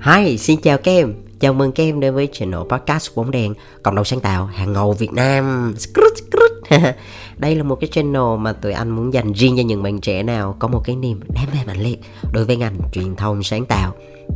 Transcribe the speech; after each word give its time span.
Hi, 0.00 0.38
xin 0.38 0.60
chào 0.60 0.78
các 0.78 0.92
em. 0.92 1.14
Chào 1.40 1.52
mừng 1.52 1.72
các 1.72 1.82
em 1.82 2.00
đến 2.00 2.14
với 2.14 2.28
channel 2.32 2.60
podcast 2.70 3.16
bóng 3.16 3.30
đèn 3.30 3.54
cộng 3.82 3.94
đồng 3.94 4.04
sáng 4.04 4.20
tạo 4.20 4.46
hàng 4.46 4.72
ngầu 4.72 4.92
Việt 4.92 5.12
Nam. 5.12 5.74
Đây 7.36 7.54
là 7.54 7.62
một 7.62 7.76
cái 7.80 7.88
channel 7.92 8.38
mà 8.38 8.52
tụi 8.52 8.72
anh 8.72 8.90
muốn 8.90 9.12
dành 9.12 9.32
riêng 9.32 9.56
cho 9.56 9.62
những 9.62 9.82
bạn 9.82 10.00
trẻ 10.00 10.22
nào 10.22 10.56
có 10.58 10.68
một 10.68 10.80
cái 10.84 10.96
niềm 10.96 11.20
đam 11.34 11.44
mê 11.52 11.58
mạnh 11.66 11.80
liệt 11.80 12.00
đối 12.32 12.44
với 12.44 12.56
ngành 12.56 12.78
truyền 12.92 13.16
thông 13.16 13.42
sáng 13.42 13.66
tạo. 13.66 13.92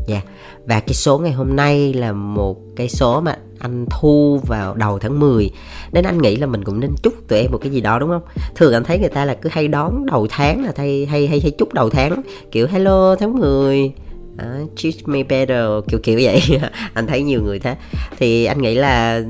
Yeah. 0.08 0.25
Và 0.67 0.80
cái 0.80 0.95
số 0.95 1.19
ngày 1.19 1.33
hôm 1.33 1.57
nay 1.57 1.93
là 1.93 2.12
một 2.12 2.57
cái 2.77 2.89
số 2.89 3.21
mà 3.21 3.37
anh 3.59 3.87
thu 3.91 4.41
vào 4.46 4.75
đầu 4.75 4.99
tháng 4.99 5.21
10 5.21 5.51
Nên 5.93 6.05
anh 6.05 6.23
nghĩ 6.23 6.37
là 6.37 6.46
mình 6.46 6.64
cũng 6.64 6.80
nên 6.80 6.95
chúc 7.03 7.14
tụi 7.29 7.39
em 7.39 7.53
một 7.53 7.59
cái 7.62 7.73
gì 7.73 7.80
đó 7.80 7.99
đúng 7.99 8.09
không? 8.09 8.23
Thường 8.55 8.73
anh 8.73 8.85
thấy 8.85 8.99
người 8.99 9.09
ta 9.09 9.25
là 9.25 9.35
cứ 9.35 9.49
hay 9.53 9.69
đón 9.69 10.07
đầu 10.07 10.27
tháng 10.30 10.64
là 10.64 10.73
hay 10.77 11.07
hay 11.07 11.27
hay, 11.27 11.41
hay 11.41 11.51
chúc 11.51 11.75
đầu 11.75 11.91
tháng 11.91 12.23
Kiểu 12.51 12.67
hello 12.67 13.17
tháng 13.17 13.39
10 13.39 13.93
uh, 14.35 14.71
treat 14.77 14.95
me 15.07 15.23
better 15.23 15.67
kiểu 15.89 16.01
kiểu 16.03 16.19
vậy. 16.22 16.43
Anh 16.95 17.07
thấy 17.07 17.23
nhiều 17.23 17.43
người 17.43 17.59
thế. 17.59 17.77
Thì 18.18 18.45
anh 18.45 18.63
nghĩ 18.63 18.75
là 18.75 19.23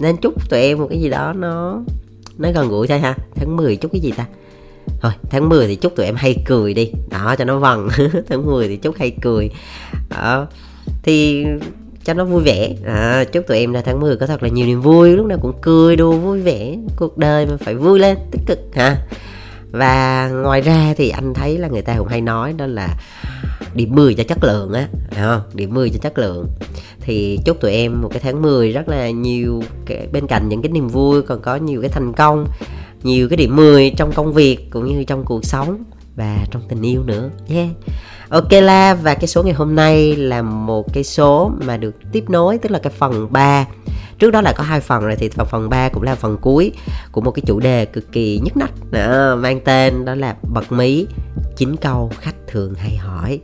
nên 0.00 0.16
chúc 0.16 0.50
tụi 0.50 0.60
em 0.60 0.78
một 0.78 0.86
cái 0.90 1.00
gì 1.00 1.10
đó 1.10 1.32
nó 1.32 1.82
nó 2.38 2.52
gần 2.52 2.68
gũi 2.68 2.86
thôi 2.86 2.98
ha. 2.98 3.14
Tháng 3.34 3.56
10 3.56 3.76
chúc 3.76 3.92
cái 3.92 4.00
gì 4.00 4.12
ta? 4.16 4.26
Thôi 5.00 5.12
tháng 5.30 5.48
10 5.48 5.66
thì 5.66 5.76
chúc 5.76 5.96
tụi 5.96 6.06
em 6.06 6.14
hay 6.14 6.36
cười 6.46 6.74
đi. 6.74 6.92
Đó 7.10 7.34
cho 7.38 7.44
nó 7.44 7.58
vần. 7.58 7.88
Tháng 8.28 8.46
10 8.46 8.68
thì 8.68 8.76
chúc 8.76 8.94
hay 8.98 9.16
cười. 9.22 9.50
Đó 10.08 10.46
thì 11.02 11.44
cho 12.04 12.14
nó 12.14 12.24
vui 12.24 12.42
vẻ. 12.42 12.74
À, 12.86 13.24
chúc 13.32 13.46
tụi 13.46 13.58
em 13.58 13.72
ra 13.72 13.82
tháng 13.84 14.00
10 14.00 14.16
có 14.16 14.26
thật 14.26 14.42
là 14.42 14.48
nhiều 14.48 14.66
niềm 14.66 14.80
vui. 14.80 15.10
Lúc 15.10 15.26
nào 15.26 15.38
cũng 15.42 15.52
cười 15.62 15.96
đùa 15.96 16.12
vui 16.12 16.40
vẻ. 16.40 16.76
Cuộc 16.96 17.18
đời 17.18 17.46
mà 17.46 17.56
phải 17.56 17.74
vui 17.74 17.98
lên 17.98 18.18
tích 18.30 18.40
cực 18.46 18.58
ha. 18.74 18.96
Và 19.70 20.28
ngoài 20.28 20.60
ra 20.60 20.94
thì 20.96 21.08
anh 21.08 21.34
thấy 21.34 21.58
là 21.58 21.68
người 21.68 21.82
ta 21.82 21.94
cũng 21.98 22.08
hay 22.08 22.20
nói 22.20 22.52
đó 22.52 22.66
là 22.66 22.88
điểm 23.74 23.94
10 23.94 24.14
cho 24.14 24.24
chất 24.24 24.38
lượng 24.44 24.72
á 24.72 24.88
không? 25.20 25.40
điểm 25.54 25.74
10 25.74 25.90
cho 25.90 25.98
chất 25.98 26.18
lượng. 26.18 26.46
Thì 27.00 27.38
chúc 27.44 27.60
tụi 27.60 27.72
em 27.72 28.02
một 28.02 28.08
cái 28.12 28.20
tháng 28.20 28.42
10 28.42 28.72
rất 28.72 28.88
là 28.88 29.10
nhiều 29.10 29.62
cái, 29.86 30.08
bên 30.12 30.26
cạnh 30.26 30.48
những 30.48 30.62
cái 30.62 30.72
niềm 30.72 30.88
vui 30.88 31.22
còn 31.22 31.40
có 31.40 31.56
nhiều 31.56 31.80
cái 31.80 31.90
thành 31.90 32.12
công 32.12 32.46
nhiều 33.02 33.28
cái 33.28 33.36
điểm 33.36 33.56
10 33.56 33.90
trong 33.96 34.12
công 34.12 34.32
việc 34.32 34.70
cũng 34.70 34.86
như 34.86 35.04
trong 35.04 35.24
cuộc 35.24 35.44
sống 35.44 35.84
và 36.16 36.46
trong 36.50 36.62
tình 36.68 36.82
yêu 36.82 37.02
nữa 37.02 37.30
yeah. 37.48 37.68
Ok 38.28 38.52
la 38.52 38.94
và 38.94 39.14
cái 39.14 39.26
số 39.26 39.42
ngày 39.42 39.52
hôm 39.52 39.74
nay 39.74 40.16
là 40.16 40.42
một 40.42 40.92
cái 40.94 41.04
số 41.04 41.50
mà 41.66 41.76
được 41.76 41.94
tiếp 42.12 42.24
nối 42.28 42.58
tức 42.58 42.70
là 42.70 42.78
cái 42.78 42.92
phần 42.98 43.28
3 43.30 43.66
Trước 44.18 44.30
đó 44.30 44.40
là 44.40 44.52
có 44.56 44.64
hai 44.64 44.80
phần 44.80 45.04
rồi 45.04 45.16
thì 45.16 45.28
phần 45.28 45.46
phần 45.50 45.68
3 45.68 45.88
cũng 45.88 46.02
là 46.02 46.14
phần 46.14 46.38
cuối 46.40 46.72
của 47.12 47.20
một 47.20 47.30
cái 47.30 47.42
chủ 47.46 47.60
đề 47.60 47.84
cực 47.84 48.12
kỳ 48.12 48.40
nhức 48.44 48.56
nách 48.56 48.72
à, 48.92 49.34
mang 49.38 49.60
tên 49.60 50.04
đó 50.04 50.14
là 50.14 50.36
bật 50.42 50.72
mí 50.72 51.06
chín 51.56 51.76
câu 51.76 52.10
khách 52.20 52.36
thường 52.46 52.74
hay 52.74 52.96
hỏi. 52.96 53.40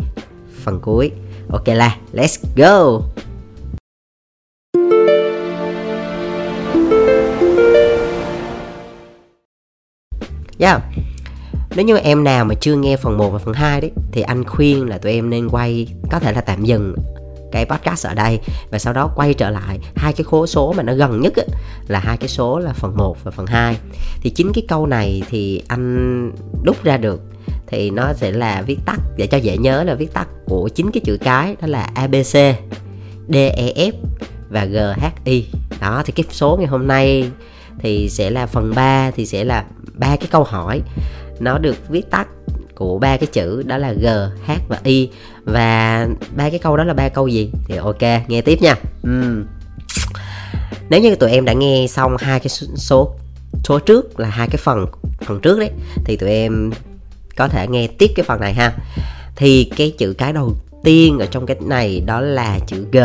Phần 0.64 0.80
cuối. 0.80 1.10
Ok 1.50 1.68
là 1.68 1.96
let's 2.12 2.38
go. 2.56 3.00
Yeah. 10.58 10.82
Nếu 11.76 11.86
như 11.86 11.96
em 11.96 12.24
nào 12.24 12.44
mà 12.44 12.54
chưa 12.54 12.76
nghe 12.76 12.96
phần 12.96 13.18
1 13.18 13.30
và 13.30 13.38
phần 13.38 13.54
2 13.54 13.80
đấy 13.80 13.90
thì 14.12 14.22
anh 14.22 14.44
khuyên 14.44 14.88
là 14.88 14.98
tụi 14.98 15.12
em 15.12 15.30
nên 15.30 15.48
quay 15.48 15.86
có 16.10 16.18
thể 16.18 16.32
là 16.32 16.40
tạm 16.40 16.64
dừng 16.64 16.94
cái 17.52 17.64
podcast 17.64 18.06
ở 18.06 18.14
đây 18.14 18.40
và 18.70 18.78
sau 18.78 18.92
đó 18.92 19.10
quay 19.16 19.34
trở 19.34 19.50
lại 19.50 19.78
hai 19.96 20.12
cái 20.12 20.24
khối 20.24 20.46
số 20.46 20.72
mà 20.72 20.82
nó 20.82 20.94
gần 20.94 21.20
nhất 21.20 21.32
ấy, 21.36 21.46
là 21.88 21.98
hai 21.98 22.16
cái 22.16 22.28
số 22.28 22.58
là 22.58 22.72
phần 22.72 22.96
1 22.96 23.24
và 23.24 23.30
phần 23.30 23.46
2 23.46 23.76
thì 24.20 24.30
chính 24.30 24.52
cái 24.54 24.64
câu 24.68 24.86
này 24.86 25.22
thì 25.30 25.62
anh 25.68 26.32
đúc 26.62 26.84
ra 26.84 26.96
được 26.96 27.20
thì 27.68 27.90
nó 27.90 28.12
sẽ 28.12 28.32
là 28.32 28.62
viết 28.62 28.78
tắt. 28.86 29.00
Để 29.16 29.26
cho 29.26 29.36
dễ 29.36 29.56
nhớ 29.56 29.84
là 29.84 29.94
viết 29.94 30.12
tắt 30.14 30.28
của 30.46 30.68
chính 30.68 30.90
cái 30.90 31.00
chữ 31.04 31.18
cái 31.20 31.56
đó 31.60 31.66
là 31.68 31.88
ABC 31.94 32.36
DEF 33.28 33.92
và 34.48 34.64
GHI 34.64 35.46
đó 35.80 36.02
thì 36.06 36.12
cái 36.12 36.24
số 36.30 36.56
ngày 36.56 36.66
hôm 36.66 36.86
nay 36.86 37.30
thì 37.78 38.08
sẽ 38.08 38.30
là 38.30 38.46
phần 38.46 38.72
3 38.74 39.10
thì 39.10 39.26
sẽ 39.26 39.44
là 39.44 39.64
ba 39.94 40.16
cái 40.16 40.28
câu 40.30 40.44
hỏi. 40.44 40.80
Nó 41.40 41.58
được 41.58 41.88
viết 41.88 42.10
tắt 42.10 42.28
của 42.74 42.98
ba 42.98 43.16
cái 43.16 43.26
chữ 43.26 43.62
đó 43.62 43.76
là 43.76 43.92
G, 43.92 44.06
H 44.46 44.52
và 44.68 44.78
I. 44.84 45.10
Và 45.44 46.08
ba 46.36 46.50
cái 46.50 46.58
câu 46.58 46.76
đó 46.76 46.84
là 46.84 46.94
ba 46.94 47.08
câu 47.08 47.28
gì? 47.28 47.50
Thì 47.64 47.76
ok 47.76 48.02
nghe 48.28 48.40
tiếp 48.40 48.58
nha. 48.62 48.74
Uhm. 49.02 49.44
nếu 50.90 51.00
như 51.00 51.14
tụi 51.14 51.30
em 51.30 51.44
đã 51.44 51.52
nghe 51.52 51.86
xong 51.88 52.16
hai 52.18 52.40
cái 52.40 52.48
số 52.76 53.14
số 53.64 53.78
trước 53.78 54.20
là 54.20 54.28
hai 54.28 54.48
cái 54.48 54.56
phần 54.56 54.86
phần 55.24 55.40
trước 55.40 55.58
đấy 55.58 55.70
thì 56.04 56.16
tụi 56.16 56.30
em 56.30 56.70
có 57.38 57.48
thể 57.48 57.66
nghe 57.68 57.86
tiếp 57.86 58.10
cái 58.16 58.24
phần 58.24 58.40
này 58.40 58.54
ha 58.54 58.72
thì 59.36 59.70
cái 59.76 59.94
chữ 59.98 60.14
cái 60.18 60.32
đầu 60.32 60.52
tiên 60.84 61.18
ở 61.18 61.26
trong 61.26 61.46
cái 61.46 61.56
này 61.60 62.00
đó 62.00 62.20
là 62.20 62.58
chữ 62.66 62.86
G, 62.92 62.98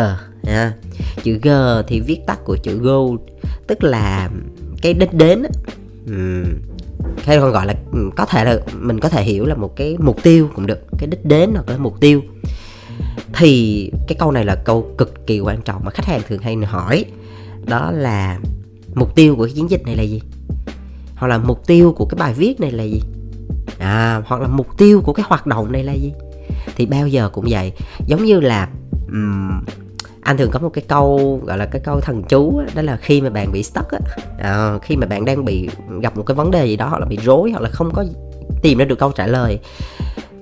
ha. 0.46 0.72
chữ 1.22 1.38
G 1.42 1.48
thì 1.86 2.00
viết 2.00 2.18
tắt 2.26 2.38
của 2.44 2.56
chữ 2.62 2.78
goal 2.78 3.16
tức 3.66 3.84
là 3.84 4.30
cái 4.82 4.94
đích 4.94 5.14
đến 5.14 5.42
ừ. 6.06 6.44
hay 7.24 7.38
còn 7.38 7.52
gọi 7.52 7.66
là 7.66 7.74
có 8.16 8.26
thể 8.26 8.44
là 8.44 8.58
mình 8.80 9.00
có 9.00 9.08
thể 9.08 9.22
hiểu 9.22 9.46
là 9.46 9.54
một 9.54 9.76
cái 9.76 9.96
mục 9.98 10.22
tiêu 10.22 10.50
cũng 10.54 10.66
được, 10.66 10.78
cái 10.98 11.06
đích 11.06 11.24
đến 11.24 11.50
hoặc 11.54 11.68
là 11.68 11.76
mục 11.76 12.00
tiêu 12.00 12.22
thì 13.34 13.90
cái 14.08 14.16
câu 14.18 14.32
này 14.32 14.44
là 14.44 14.54
câu 14.54 14.94
cực 14.98 15.26
kỳ 15.26 15.40
quan 15.40 15.62
trọng 15.62 15.84
mà 15.84 15.90
khách 15.90 16.06
hàng 16.06 16.20
thường 16.28 16.42
hay 16.42 16.56
hỏi, 16.56 17.04
đó 17.66 17.90
là 17.90 18.38
mục 18.94 19.14
tiêu 19.14 19.36
của 19.36 19.44
cái 19.44 19.54
chiến 19.54 19.70
dịch 19.70 19.82
này 19.86 19.96
là 19.96 20.02
gì 20.02 20.20
hoặc 21.16 21.28
là 21.28 21.38
mục 21.38 21.66
tiêu 21.66 21.92
của 21.92 22.04
cái 22.04 22.16
bài 22.18 22.34
viết 22.34 22.60
này 22.60 22.70
là 22.70 22.84
gì 22.84 23.00
à, 23.78 24.22
hoặc 24.26 24.40
là 24.40 24.48
mục 24.48 24.66
tiêu 24.78 25.00
của 25.04 25.12
cái 25.12 25.26
hoạt 25.28 25.46
động 25.46 25.72
này 25.72 25.84
là 25.84 25.92
gì? 25.92 26.12
Thì 26.76 26.86
bao 26.86 27.08
giờ 27.08 27.28
cũng 27.32 27.44
vậy. 27.48 27.72
Giống 28.06 28.24
như 28.24 28.40
là 28.40 28.68
um, 29.08 29.50
anh 30.20 30.36
thường 30.36 30.50
có 30.50 30.58
một 30.58 30.68
cái 30.68 30.84
câu 30.88 31.40
gọi 31.44 31.58
là 31.58 31.66
cái 31.66 31.82
câu 31.84 32.00
thần 32.00 32.22
chú 32.28 32.60
đó, 32.60 32.66
đó 32.74 32.82
là 32.82 32.96
khi 32.96 33.20
mà 33.20 33.30
bạn 33.30 33.52
bị 33.52 33.62
stuck 33.62 33.90
á 33.90 33.98
à, 34.38 34.78
khi 34.82 34.96
mà 34.96 35.06
bạn 35.06 35.24
đang 35.24 35.44
bị 35.44 35.68
gặp 36.02 36.16
một 36.16 36.22
cái 36.26 36.34
vấn 36.34 36.50
đề 36.50 36.66
gì 36.66 36.76
đó 36.76 36.88
hoặc 36.88 36.98
là 36.98 37.06
bị 37.06 37.18
rối 37.24 37.50
hoặc 37.50 37.60
là 37.60 37.68
không 37.68 37.90
có 37.94 38.04
tìm 38.62 38.78
ra 38.78 38.84
được 38.84 38.98
câu 38.98 39.12
trả 39.12 39.26
lời 39.26 39.58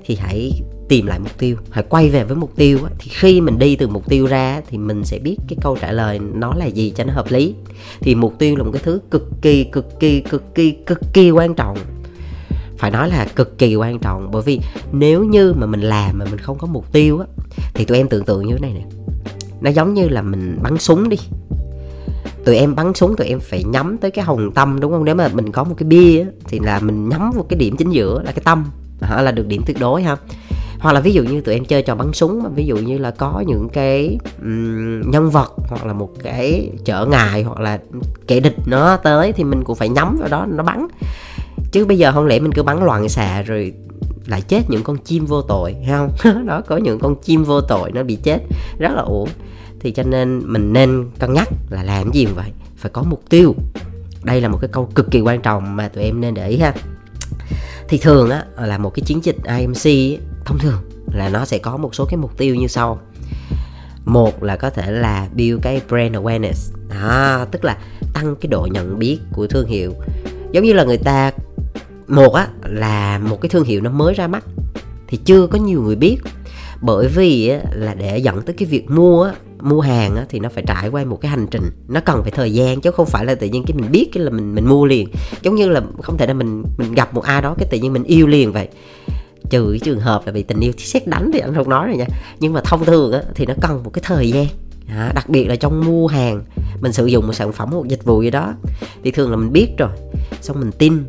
thì 0.05 0.17
hãy 0.21 0.53
tìm 0.89 1.07
lại 1.07 1.19
mục 1.19 1.39
tiêu. 1.39 1.57
Hãy 1.71 1.85
quay 1.89 2.11
về 2.11 2.25
với 2.25 2.37
mục 2.37 2.57
tiêu 2.57 2.79
thì 2.99 3.11
khi 3.11 3.41
mình 3.41 3.59
đi 3.59 3.77
từ 3.77 3.89
mục 3.89 4.09
tiêu 4.09 4.27
ra 4.27 4.61
thì 4.71 4.79
mình 4.79 5.05
sẽ 5.05 5.19
biết 5.19 5.37
cái 5.49 5.57
câu 5.63 5.77
trả 5.81 5.93
lời 5.93 6.19
nó 6.19 6.55
là 6.55 6.67
gì 6.67 6.93
cho 6.97 7.05
nó 7.05 7.13
hợp 7.13 7.27
lý. 7.29 7.55
Thì 8.01 8.15
mục 8.15 8.35
tiêu 8.39 8.57
là 8.57 8.65
một 8.65 8.71
cái 8.73 8.83
thứ 8.85 9.01
cực 9.11 9.29
kỳ 9.43 9.65
cực 9.65 10.01
kỳ 10.01 10.21
cực 10.21 10.55
kỳ 10.55 10.71
cực 10.71 11.01
kỳ 11.13 11.31
quan 11.31 11.55
trọng 11.55 11.79
phải 12.83 12.91
nói 12.91 13.09
là 13.09 13.27
cực 13.37 13.59
kỳ 13.59 13.77
quan 13.77 13.99
trọng. 13.99 14.31
Bởi 14.33 14.43
vì 14.43 14.61
nếu 14.93 15.25
như 15.25 15.55
mà 15.57 15.67
mình 15.67 15.81
làm 15.81 16.19
mà 16.19 16.25
mình 16.25 16.39
không 16.39 16.59
có 16.59 16.67
mục 16.67 16.93
tiêu 16.93 17.19
á 17.19 17.27
thì 17.75 17.85
tụi 17.85 17.99
em 17.99 18.09
tưởng 18.09 18.25
tượng 18.25 18.47
như 18.47 18.55
thế 18.55 18.61
này 18.61 18.73
nè. 18.73 18.83
Nó 19.61 19.71
giống 19.71 19.95
như 19.95 20.09
là 20.09 20.23
mình 20.23 20.59
bắn 20.63 20.79
súng 20.79 21.09
đi. 21.09 21.17
Tụi 22.45 22.57
em 22.57 22.75
bắn 22.75 22.95
súng 22.95 23.17
tụi 23.17 23.27
em 23.27 23.41
phải 23.41 23.65
nhắm 23.65 23.99
tới 23.99 24.11
cái 24.11 24.25
hồng 24.25 24.51
tâm 24.55 24.81
đúng 24.81 24.93
không? 24.93 25.05
Nếu 25.05 25.15
mà 25.15 25.29
mình 25.33 25.53
có 25.53 25.65
một 25.65 25.75
cái 25.79 25.87
bia 25.87 26.21
á, 26.21 26.27
thì 26.45 26.59
là 26.59 26.81
mình 26.81 27.09
nhắm 27.09 27.31
vào 27.35 27.47
cái 27.49 27.59
điểm 27.59 27.77
chính 27.77 27.91
giữa 27.91 28.23
là 28.25 28.33
cái 28.33 28.43
tâm 28.45 28.65
là 29.01 29.33
được 29.33 29.47
điểm 29.47 29.63
tuyệt 29.67 29.77
đối 29.81 30.03
ha. 30.03 30.17
Hoặc 30.79 30.93
là 30.93 31.01
ví 31.01 31.13
dụ 31.13 31.23
như 31.23 31.41
tụi 31.41 31.55
em 31.55 31.65
chơi 31.65 31.83
trò 31.83 31.95
bắn 31.95 32.13
súng 32.13 32.43
mà 32.43 32.49
ví 32.55 32.67
dụ 32.67 32.77
như 32.77 32.99
là 32.99 33.11
có 33.11 33.45
những 33.47 33.69
cái 33.73 34.19
um, 34.43 35.11
nhân 35.11 35.31
vật 35.31 35.53
hoặc 35.69 35.87
là 35.87 35.93
một 35.93 36.11
cái 36.23 36.71
trở 36.85 37.07
ngại 37.07 37.43
hoặc 37.43 37.61
là 37.61 37.79
kẻ 38.27 38.41
địch 38.41 38.57
nó 38.67 38.97
tới 38.97 39.33
thì 39.33 39.45
mình 39.45 39.65
cũng 39.65 39.77
phải 39.77 39.89
nhắm 39.89 40.17
vào 40.21 40.29
đó 40.29 40.47
nó 40.49 40.63
bắn 40.63 40.87
chứ 41.73 41.85
bây 41.85 41.99
giờ 41.99 42.13
không 42.13 42.27
lẽ 42.27 42.39
mình 42.39 42.53
cứ 42.53 42.63
bắn 42.63 42.85
loạn 42.85 43.09
xạ 43.09 43.43
rồi 43.43 43.73
lại 44.27 44.41
chết 44.41 44.71
những 44.71 44.83
con 44.83 44.99
chim 44.99 45.27
vô 45.27 45.43
tội 45.43 45.75
hay 45.87 45.99
không? 45.99 46.47
Đó 46.47 46.63
có 46.67 46.77
những 46.77 46.99
con 46.99 47.17
chim 47.23 47.45
vô 47.45 47.61
tội 47.61 47.93
nó 47.93 48.03
bị 48.03 48.17
chết 48.17 48.39
rất 48.79 48.93
là 48.95 49.03
uổng. 49.03 49.29
Thì 49.81 49.91
cho 49.91 50.03
nên 50.03 50.43
mình 50.53 50.73
nên 50.73 51.11
cân 51.19 51.33
nhắc 51.33 51.49
là 51.71 51.83
làm 51.83 52.13
gì 52.13 52.27
vậy? 52.27 52.51
Phải 52.77 52.91
có 52.91 53.03
mục 53.03 53.23
tiêu. 53.31 53.55
Đây 54.23 54.41
là 54.41 54.49
một 54.49 54.59
cái 54.61 54.69
câu 54.73 54.89
cực 54.95 55.11
kỳ 55.11 55.21
quan 55.21 55.43
trọng 55.43 55.77
mà 55.77 55.89
tụi 55.89 56.05
em 56.05 56.21
nên 56.21 56.35
để 56.35 56.49
ý 56.49 56.59
ha. 56.59 56.75
Thì 57.89 57.99
thường 57.99 58.31
á 58.31 58.45
là 58.61 58.79
một 58.79 58.91
cái 58.95 59.03
chiến 59.07 59.25
dịch 59.25 59.37
IMC 59.59 60.19
thông 60.45 60.59
thường 60.59 60.83
là 61.15 61.29
nó 61.29 61.45
sẽ 61.45 61.59
có 61.59 61.77
một 61.77 61.95
số 61.95 62.05
cái 62.05 62.17
mục 62.17 62.39
tiêu 62.39 62.55
như 62.55 62.67
sau. 62.67 62.99
Một 64.05 64.43
là 64.43 64.57
có 64.57 64.71
thể 64.71 64.91
là 64.91 65.29
build 65.37 65.63
cái 65.63 65.81
brand 65.89 66.15
awareness. 66.15 66.75
À, 66.91 67.47
tức 67.51 67.65
là 67.65 67.77
tăng 68.13 68.37
cái 68.37 68.49
độ 68.51 68.69
nhận 68.71 68.99
biết 68.99 69.19
của 69.33 69.47
thương 69.47 69.67
hiệu. 69.67 69.95
Giống 70.53 70.65
như 70.65 70.73
là 70.73 70.85
người 70.85 70.99
ta 70.99 71.33
một 72.13 72.35
á 72.35 72.49
là 72.65 73.19
một 73.19 73.41
cái 73.41 73.49
thương 73.49 73.65
hiệu 73.65 73.81
nó 73.81 73.91
mới 73.91 74.15
ra 74.15 74.27
mắt 74.27 74.45
thì 75.09 75.19
chưa 75.25 75.47
có 75.47 75.59
nhiều 75.59 75.83
người 75.83 75.97
biết. 75.97 76.17
Bởi 76.81 77.09
vì 77.09 77.49
á, 77.49 77.61
là 77.73 77.95
để 77.95 78.19
dẫn 78.19 78.43
tới 78.43 78.55
cái 78.59 78.69
việc 78.69 78.91
mua 78.91 79.23
á, 79.23 79.33
mua 79.61 79.81
hàng 79.81 80.17
á, 80.17 80.27
thì 80.29 80.41
nó 80.41 80.49
phải 80.49 80.65
trải 80.67 80.89
qua 80.89 81.05
một 81.05 81.21
cái 81.21 81.31
hành 81.31 81.47
trình. 81.51 81.63
Nó 81.89 82.01
cần 82.01 82.23
phải 82.23 82.31
thời 82.31 82.53
gian 82.53 82.81
chứ 82.81 82.91
không 82.91 83.07
phải 83.07 83.25
là 83.25 83.35
tự 83.35 83.47
nhiên 83.47 83.65
cái 83.67 83.77
mình 83.77 83.93
biết 83.93 84.09
cái 84.13 84.25
là 84.25 84.31
mình 84.31 84.55
mình 84.55 84.67
mua 84.67 84.87
liền. 84.87 85.09
Giống 85.43 85.55
như 85.55 85.69
là 85.69 85.83
không 86.03 86.19
thể 86.19 86.27
là 86.27 86.35
mình 86.35 86.65
mình 86.79 86.95
gặp 86.95 87.15
một 87.15 87.25
ai 87.25 87.43
đó 87.43 87.55
cái 87.59 87.69
tự 87.71 87.79
nhiên 87.79 87.93
mình 87.93 88.05
yêu 88.05 88.27
liền 88.27 88.53
vậy. 88.53 88.69
Trừ 89.51 89.69
cái 89.71 89.81
trường 89.85 90.01
hợp 90.01 90.23
là 90.27 90.33
bị 90.33 90.43
tình 90.43 90.61
yêu 90.61 90.73
xét 90.79 91.07
đánh 91.07 91.31
thì 91.33 91.39
anh 91.39 91.55
không 91.55 91.69
nói 91.69 91.87
rồi 91.87 91.97
nha. 91.97 92.07
Nhưng 92.41 92.53
mà 92.53 92.61
thông 92.65 92.85
thường 92.85 93.13
á, 93.13 93.23
thì 93.35 93.47
nó 93.47 93.55
cần 93.61 93.83
một 93.85 93.91
cái 93.93 94.03
thời 94.07 94.31
gian. 94.31 94.47
À, 94.89 95.13
đặc 95.15 95.29
biệt 95.29 95.45
là 95.45 95.57
trong 95.57 95.85
mua 95.85 96.07
hàng 96.07 96.43
mình 96.81 96.93
sử 96.93 97.07
dụng 97.07 97.27
một 97.27 97.33
sản 97.33 97.53
phẩm 97.53 97.71
một 97.71 97.89
dịch 97.89 98.05
vụ 98.05 98.23
gì 98.23 98.31
đó 98.31 98.55
thì 99.05 99.11
thường 99.11 99.31
là 99.31 99.37
mình 99.37 99.53
biết 99.53 99.69
rồi. 99.79 99.91
Xong 100.41 100.61
mình 100.61 100.71
tin 100.79 101.03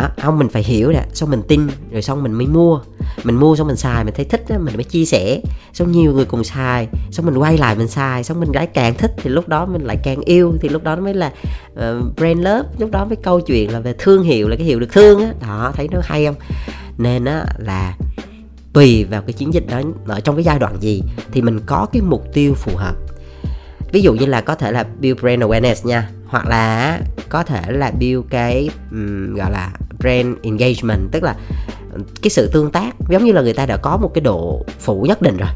đó 0.00 0.08
không 0.22 0.38
mình 0.38 0.48
phải 0.48 0.62
hiểu 0.62 0.92
nè 0.92 1.02
xong 1.12 1.30
mình 1.30 1.42
tin 1.48 1.68
rồi 1.92 2.02
xong 2.02 2.22
mình 2.22 2.32
mới 2.32 2.46
mua. 2.46 2.80
Mình 3.24 3.36
mua 3.36 3.56
xong 3.56 3.66
mình 3.66 3.76
xài 3.76 4.04
mình 4.04 4.14
thấy 4.16 4.24
thích 4.24 4.44
đó, 4.48 4.58
mình 4.58 4.74
mới 4.74 4.84
chia 4.84 5.04
sẻ. 5.04 5.40
Xong 5.72 5.92
nhiều 5.92 6.12
người 6.12 6.24
cùng 6.24 6.44
xài 6.44 6.88
xong 7.10 7.26
mình 7.26 7.38
quay 7.38 7.58
lại 7.58 7.74
mình 7.74 7.88
xài 7.88 8.24
xong 8.24 8.40
mình 8.40 8.48
lại 8.54 8.66
càng 8.66 8.94
thích 8.94 9.10
thì 9.16 9.30
lúc 9.30 9.48
đó 9.48 9.66
mình 9.66 9.82
lại 9.82 9.96
càng 10.04 10.20
yêu 10.20 10.54
thì 10.60 10.68
lúc 10.68 10.84
đó 10.84 10.96
nó 10.96 11.02
mới 11.02 11.14
là 11.14 11.32
uh, 11.72 12.16
brand 12.16 12.38
love 12.38 12.62
lúc 12.78 12.90
đó 12.90 13.04
mới 13.04 13.16
câu 13.16 13.40
chuyện 13.40 13.72
là 13.72 13.80
về 13.80 13.94
thương 13.98 14.22
hiệu 14.22 14.48
là 14.48 14.56
cái 14.56 14.66
hiệu 14.66 14.80
được 14.80 14.92
thương 14.92 15.20
á. 15.20 15.32
Đó 15.46 15.72
thấy 15.74 15.88
nó 15.90 16.00
hay 16.04 16.26
không? 16.26 16.34
Nên 16.98 17.24
á 17.24 17.44
là 17.58 17.94
tùy 18.72 19.04
vào 19.04 19.22
cái 19.22 19.32
chiến 19.32 19.54
dịch 19.54 19.66
đó 19.70 19.80
ở 20.06 20.20
trong 20.20 20.36
cái 20.36 20.44
giai 20.44 20.58
đoạn 20.58 20.76
gì 20.80 21.02
thì 21.32 21.42
mình 21.42 21.60
có 21.66 21.86
cái 21.92 22.02
mục 22.02 22.24
tiêu 22.32 22.54
phù 22.54 22.76
hợp. 22.76 22.94
Ví 23.92 24.02
dụ 24.02 24.14
như 24.14 24.26
là 24.26 24.40
có 24.40 24.54
thể 24.54 24.72
là 24.72 24.84
build 25.00 25.20
brand 25.20 25.42
awareness 25.42 25.88
nha 25.88 26.08
hoặc 26.26 26.46
là 26.46 27.00
có 27.28 27.42
thể 27.42 27.62
là 27.68 27.90
build 28.00 28.24
cái 28.30 28.70
um, 28.90 29.34
gọi 29.34 29.50
là 29.50 29.70
brand 30.00 30.36
engagement 30.42 31.12
tức 31.12 31.22
là 31.22 31.36
cái 32.22 32.30
sự 32.30 32.50
tương 32.52 32.70
tác 32.70 32.94
giống 33.08 33.24
như 33.24 33.32
là 33.32 33.42
người 33.42 33.54
ta 33.54 33.66
đã 33.66 33.76
có 33.76 33.96
một 33.96 34.10
cái 34.14 34.20
độ 34.20 34.64
phủ 34.78 35.02
nhất 35.02 35.22
định 35.22 35.36
rồi. 35.36 35.48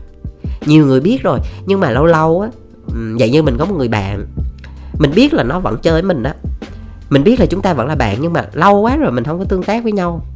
Nhiều 0.66 0.86
người 0.86 1.00
biết 1.00 1.22
rồi 1.22 1.38
nhưng 1.66 1.80
mà 1.80 1.90
lâu 1.90 2.04
lâu 2.04 2.40
á 2.40 2.48
vậy 3.18 3.30
như 3.30 3.42
mình 3.42 3.56
có 3.58 3.64
một 3.64 3.74
người 3.78 3.88
bạn 3.88 4.26
mình 4.98 5.10
biết 5.14 5.34
là 5.34 5.42
nó 5.42 5.60
vẫn 5.60 5.76
chơi 5.82 5.92
với 5.92 6.02
mình 6.02 6.22
đó 6.22 6.30
mình 7.10 7.24
biết 7.24 7.40
là 7.40 7.46
chúng 7.46 7.62
ta 7.62 7.74
vẫn 7.74 7.86
là 7.86 7.94
bạn 7.94 8.18
nhưng 8.20 8.32
mà 8.32 8.48
lâu 8.52 8.80
quá 8.80 8.96
rồi 8.96 9.12
mình 9.12 9.24
không 9.24 9.38
có 9.38 9.44
tương 9.44 9.62
tác 9.62 9.82
với 9.82 9.92
nhau. 9.92 10.26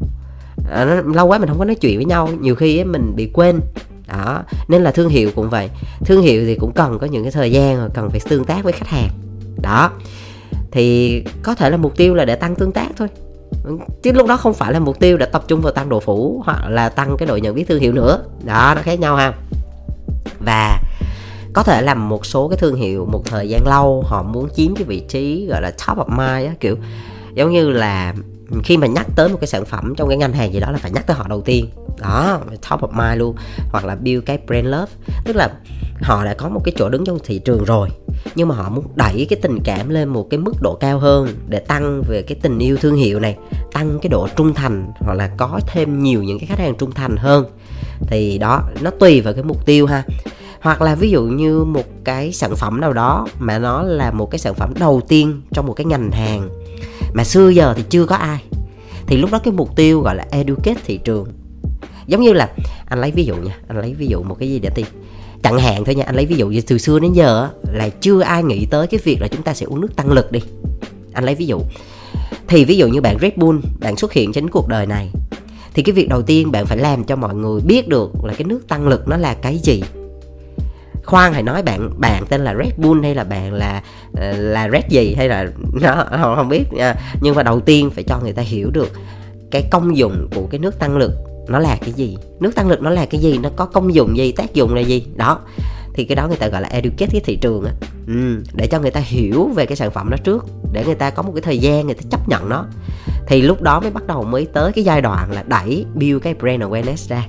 À, 0.71 1.03
lâu 1.15 1.27
quá 1.27 1.39
mình 1.39 1.49
không 1.49 1.59
có 1.59 1.65
nói 1.65 1.75
chuyện 1.75 1.97
với 1.97 2.05
nhau 2.05 2.29
nhiều 2.41 2.55
khi 2.55 2.79
ấy, 2.79 2.85
mình 2.85 3.13
bị 3.17 3.31
quên. 3.33 3.61
Đó 4.09 4.43
nên 4.69 4.83
là 4.83 4.91
thương 4.91 5.09
hiệu 5.09 5.31
cũng 5.35 5.51
vậy. 5.51 5.71
Thương 6.05 6.23
hiệu 6.23 6.45
thì 6.47 6.55
cũng 6.55 6.73
cần 6.73 6.99
có 6.99 7.07
những 7.07 7.23
cái 7.23 7.33
thời 7.33 7.53
gian 7.53 7.77
rồi 7.77 7.89
cần 7.95 8.11
phải 8.11 8.21
tương 8.29 8.45
tác 8.45 8.65
với 8.65 8.73
khách 8.73 8.89
hàng. 8.89 9.09
Đó 9.63 9.91
thì 10.71 11.23
có 11.43 11.55
thể 11.55 11.71
là 11.71 11.77
mục 11.77 11.97
tiêu 11.97 12.15
là 12.15 12.25
để 12.25 12.35
tăng 12.35 12.55
tương 12.55 12.73
tác 12.73 12.89
thôi 12.97 13.09
chứ 14.03 14.13
lúc 14.13 14.27
đó 14.27 14.37
không 14.37 14.55
phải 14.55 14.73
là 14.73 14.79
mục 14.79 14.99
tiêu 15.01 15.17
để 15.17 15.27
tập 15.27 15.45
trung 15.49 15.61
vào 15.61 15.73
tăng 15.73 15.89
độ 15.89 16.01
phủ 16.01 16.43
hoặc 16.45 16.69
là 16.69 16.89
tăng 16.89 17.17
cái 17.19 17.27
độ 17.27 17.37
nhận 17.37 17.55
biết 17.55 17.65
thương 17.69 17.81
hiệu 17.81 17.93
nữa. 17.93 18.25
Đó, 18.45 18.73
nó 18.77 18.83
khác 18.83 19.01
nhau 19.01 19.17
ha. 19.17 19.33
Và 20.39 20.81
có 21.53 21.63
thể 21.63 21.83
làm 21.83 22.09
một 22.09 22.27
số 22.27 22.49
cái 22.49 22.59
thương 22.59 22.75
hiệu 22.75 23.07
một 23.13 23.23
thời 23.25 23.49
gian 23.49 23.67
lâu 23.67 24.05
họ 24.07 24.23
muốn 24.23 24.49
chiếm 24.55 24.75
cái 24.75 24.85
vị 24.85 25.01
trí 25.09 25.47
gọi 25.47 25.63
là 25.63 25.71
top 25.71 25.99
of 25.99 26.09
mind 26.09 26.49
á, 26.49 26.55
kiểu 26.61 26.77
giống 27.35 27.51
như 27.51 27.71
là 27.71 28.15
khi 28.65 28.77
mà 28.77 28.87
nhắc 28.87 29.07
tới 29.17 29.29
một 29.29 29.39
cái 29.41 29.49
sản 29.49 29.65
phẩm 29.65 29.95
trong 29.97 30.09
cái 30.09 30.19
ngành 30.19 30.33
hàng 30.33 30.53
gì 30.53 30.61
đó 30.61 30.71
là 30.73 30.79
phải 30.79 30.91
nhắc 30.91 31.07
tới 31.07 31.17
họ 31.17 31.27
đầu 31.29 31.41
tiên. 31.41 31.71
Đó, 32.01 32.41
top 32.71 32.81
of 32.81 33.09
mind 33.09 33.19
luôn. 33.19 33.37
Hoặc 33.73 33.85
là 33.85 33.95
build 33.95 34.25
cái 34.27 34.39
brand 34.47 34.67
love. 34.67 34.93
Tức 35.25 35.37
là 35.37 35.49
họ 36.03 36.25
đã 36.25 36.35
có 36.35 36.49
một 36.49 36.61
cái 36.65 36.75
chỗ 36.79 36.89
đứng 36.89 37.05
trong 37.05 37.19
thị 37.25 37.39
trường 37.39 37.65
rồi, 37.65 37.89
nhưng 38.35 38.49
mà 38.49 38.55
họ 38.55 38.69
muốn 38.69 38.85
đẩy 38.95 39.27
cái 39.31 39.39
tình 39.43 39.59
cảm 39.65 39.89
lên 39.89 40.09
một 40.09 40.27
cái 40.31 40.39
mức 40.39 40.53
độ 40.61 40.75
cao 40.75 40.99
hơn 40.99 41.29
để 41.49 41.59
tăng 41.59 42.03
về 42.09 42.23
cái 42.23 42.39
tình 42.43 42.59
yêu 42.59 42.77
thương 42.77 42.97
hiệu 42.97 43.21
này, 43.21 43.37
tăng 43.73 43.99
cái 44.03 44.09
độ 44.09 44.29
trung 44.37 44.55
thành 44.55 44.87
hoặc 45.01 45.15
là 45.15 45.31
có 45.37 45.61
thêm 45.67 46.03
nhiều 46.03 46.23
những 46.23 46.39
cái 46.39 46.47
khách 46.47 46.59
hàng 46.59 46.75
trung 46.79 46.91
thành 46.93 47.17
hơn. 47.17 47.45
Thì 48.07 48.39
đó, 48.39 48.63
nó 48.81 48.91
tùy 48.91 49.21
vào 49.21 49.35
cái 49.35 49.43
mục 49.43 49.67
tiêu 49.67 49.87
ha. 49.87 50.03
Hoặc 50.61 50.83
là 50.83 50.95
ví 50.95 51.11
dụ 51.11 51.23
như 51.23 51.65
một 51.65 51.85
cái 52.05 52.33
sản 52.33 52.57
phẩm 52.57 52.81
nào 52.81 52.93
đó 52.93 53.27
mà 53.39 53.59
nó 53.59 53.83
là 53.83 54.11
một 54.11 54.31
cái 54.31 54.39
sản 54.39 54.55
phẩm 54.55 54.73
đầu 54.79 55.01
tiên 55.09 55.43
trong 55.53 55.67
một 55.67 55.73
cái 55.73 55.85
ngành 55.85 56.11
hàng 56.11 56.49
mà 57.15 57.25
xưa 57.25 57.49
giờ 57.49 57.75
thì 57.77 57.83
chưa 57.91 58.07
có 58.07 58.17
ai, 58.17 58.43
thì 59.07 59.17
lúc 59.17 59.31
đó 59.33 59.39
cái 59.39 59.53
mục 59.53 59.77
tiêu 59.77 60.01
gọi 60.01 60.17
là 60.17 60.27
educate 60.31 60.81
thị 60.85 60.99
trường. 61.05 61.27
Giống 62.07 62.21
như 62.21 62.33
là, 62.33 62.51
anh 62.87 63.01
lấy 63.01 63.11
ví 63.11 63.25
dụ 63.25 63.37
nha, 63.37 63.59
anh 63.69 63.81
lấy 63.81 63.95
ví 63.95 64.07
dụ 64.07 64.23
một 64.23 64.37
cái 64.39 64.51
gì 64.51 64.59
để 64.59 64.71
tìm 64.71 64.87
chẳng 65.43 65.59
hạn 65.59 65.85
thôi 65.85 65.95
nha 65.95 66.05
anh 66.07 66.17
lấy 66.17 66.27
ví 66.27 66.37
dụ 66.37 66.49
như 66.49 66.61
từ 66.61 66.79
xưa 66.79 66.99
đến 66.99 67.13
giờ 67.13 67.49
là 67.73 67.89
chưa 67.89 68.21
ai 68.21 68.43
nghĩ 68.43 68.67
tới 68.71 68.87
cái 68.87 69.01
việc 69.05 69.21
là 69.21 69.29
chúng 69.29 69.43
ta 69.43 69.55
sẽ 69.55 69.67
uống 69.67 69.81
nước 69.81 69.97
tăng 69.97 70.13
lực 70.13 70.33
đi. 70.33 70.41
Anh 71.13 71.25
lấy 71.25 71.35
ví 71.35 71.47
dụ. 71.47 71.61
Thì 72.49 72.65
ví 72.65 72.77
dụ 72.77 72.89
như 72.89 73.01
bạn 73.01 73.17
Red 73.21 73.33
Bull 73.37 73.59
bạn 73.81 73.97
xuất 73.97 74.13
hiện 74.13 74.33
trên 74.33 74.51
cuộc 74.51 74.69
đời 74.69 74.87
này 74.87 75.11
thì 75.77 75.83
cái 75.83 75.93
việc 75.93 76.09
đầu 76.09 76.23
tiên 76.23 76.51
bạn 76.51 76.67
phải 76.67 76.79
làm 76.79 77.05
cho 77.05 77.17
mọi 77.17 77.35
người 77.35 77.61
biết 77.61 77.89
được 77.89 78.11
là 78.25 78.35
cái 78.35 78.45
nước 78.45 78.69
tăng 78.69 78.89
lực 78.89 79.09
nó 79.09 79.17
là 79.17 79.35
cái 79.35 79.59
gì. 79.59 79.83
Khoan 81.05 81.33
hãy 81.33 81.43
nói 81.43 81.63
bạn 81.63 81.91
bạn 81.99 82.25
tên 82.29 82.45
là 82.45 82.55
Red 82.55 82.73
Bull 82.77 83.03
hay 83.03 83.15
là 83.15 83.25
bạn 83.25 83.55
là 83.55 83.83
ờ, 84.17 84.33
là 84.33 84.69
Red 84.73 84.85
gì 84.89 85.15
hay 85.15 85.29
là 85.29 85.47
nó 85.81 86.07
không, 86.11 86.37
không 86.37 86.49
biết 86.49 86.65
nhưng 87.21 87.35
mà 87.35 87.43
đầu 87.43 87.61
tiên 87.61 87.91
phải 87.91 88.05
cho 88.05 88.21
người 88.23 88.33
ta 88.33 88.43
hiểu 88.43 88.71
được 88.71 88.93
cái 89.51 89.69
công 89.71 89.97
dụng 89.97 90.29
của 90.35 90.47
cái 90.51 90.59
nước 90.59 90.79
tăng 90.79 90.97
lực 90.97 91.13
nó 91.49 91.59
là 91.59 91.77
cái 91.81 91.93
gì? 91.93 92.17
Nước 92.41 92.55
tăng 92.55 92.69
lực 92.69 92.83
nó 92.83 92.91
là 92.91 93.07
cái 93.07 93.21
gì? 93.21 93.39
Nó 93.39 93.49
có 93.57 93.67
công 93.67 93.95
dụng 93.95 94.17
gì? 94.17 94.33
Tác 94.33 94.55
dụng 94.55 94.75
là 94.75 94.81
gì? 94.81 95.07
Đó. 95.17 95.39
Thì 95.95 96.05
cái 96.05 96.17
đó 96.17 96.29
người 96.29 96.37
ta 96.37 96.49
gọi 96.49 96.61
là 96.63 96.69
educate 96.69 97.11
cái 97.13 97.21
thị 97.25 97.37
trường 97.41 97.65
á. 97.65 97.73
Ừ, 98.07 98.43
để 98.55 98.67
cho 98.67 98.81
người 98.81 98.91
ta 98.91 99.01
hiểu 99.01 99.51
về 99.55 99.67
cái 99.67 99.77
sản 99.77 99.91
phẩm 99.91 100.11
đó 100.11 100.17
trước. 100.25 100.47
Để 100.73 100.85
người 100.85 100.95
ta 100.95 101.11
có 101.11 101.23
một 101.23 101.33
cái 101.35 101.43
thời 101.43 101.59
gian 101.59 101.87
người 101.87 101.95
ta 101.95 102.03
chấp 102.11 102.29
nhận 102.29 102.49
nó. 102.49 102.65
Thì 103.27 103.43
lúc 103.43 103.63
đó 103.63 103.81
mới 103.81 103.91
bắt 103.91 104.07
đầu 104.07 104.25
mới 104.25 104.47
tới 104.47 104.73
cái 104.73 104.85
giai 104.85 105.01
đoạn 105.01 105.33
là 105.33 105.43
đẩy 105.43 105.87
build 105.95 106.23
cái 106.23 106.35
brand 106.35 106.63
awareness 106.63 107.09
ra. 107.09 107.27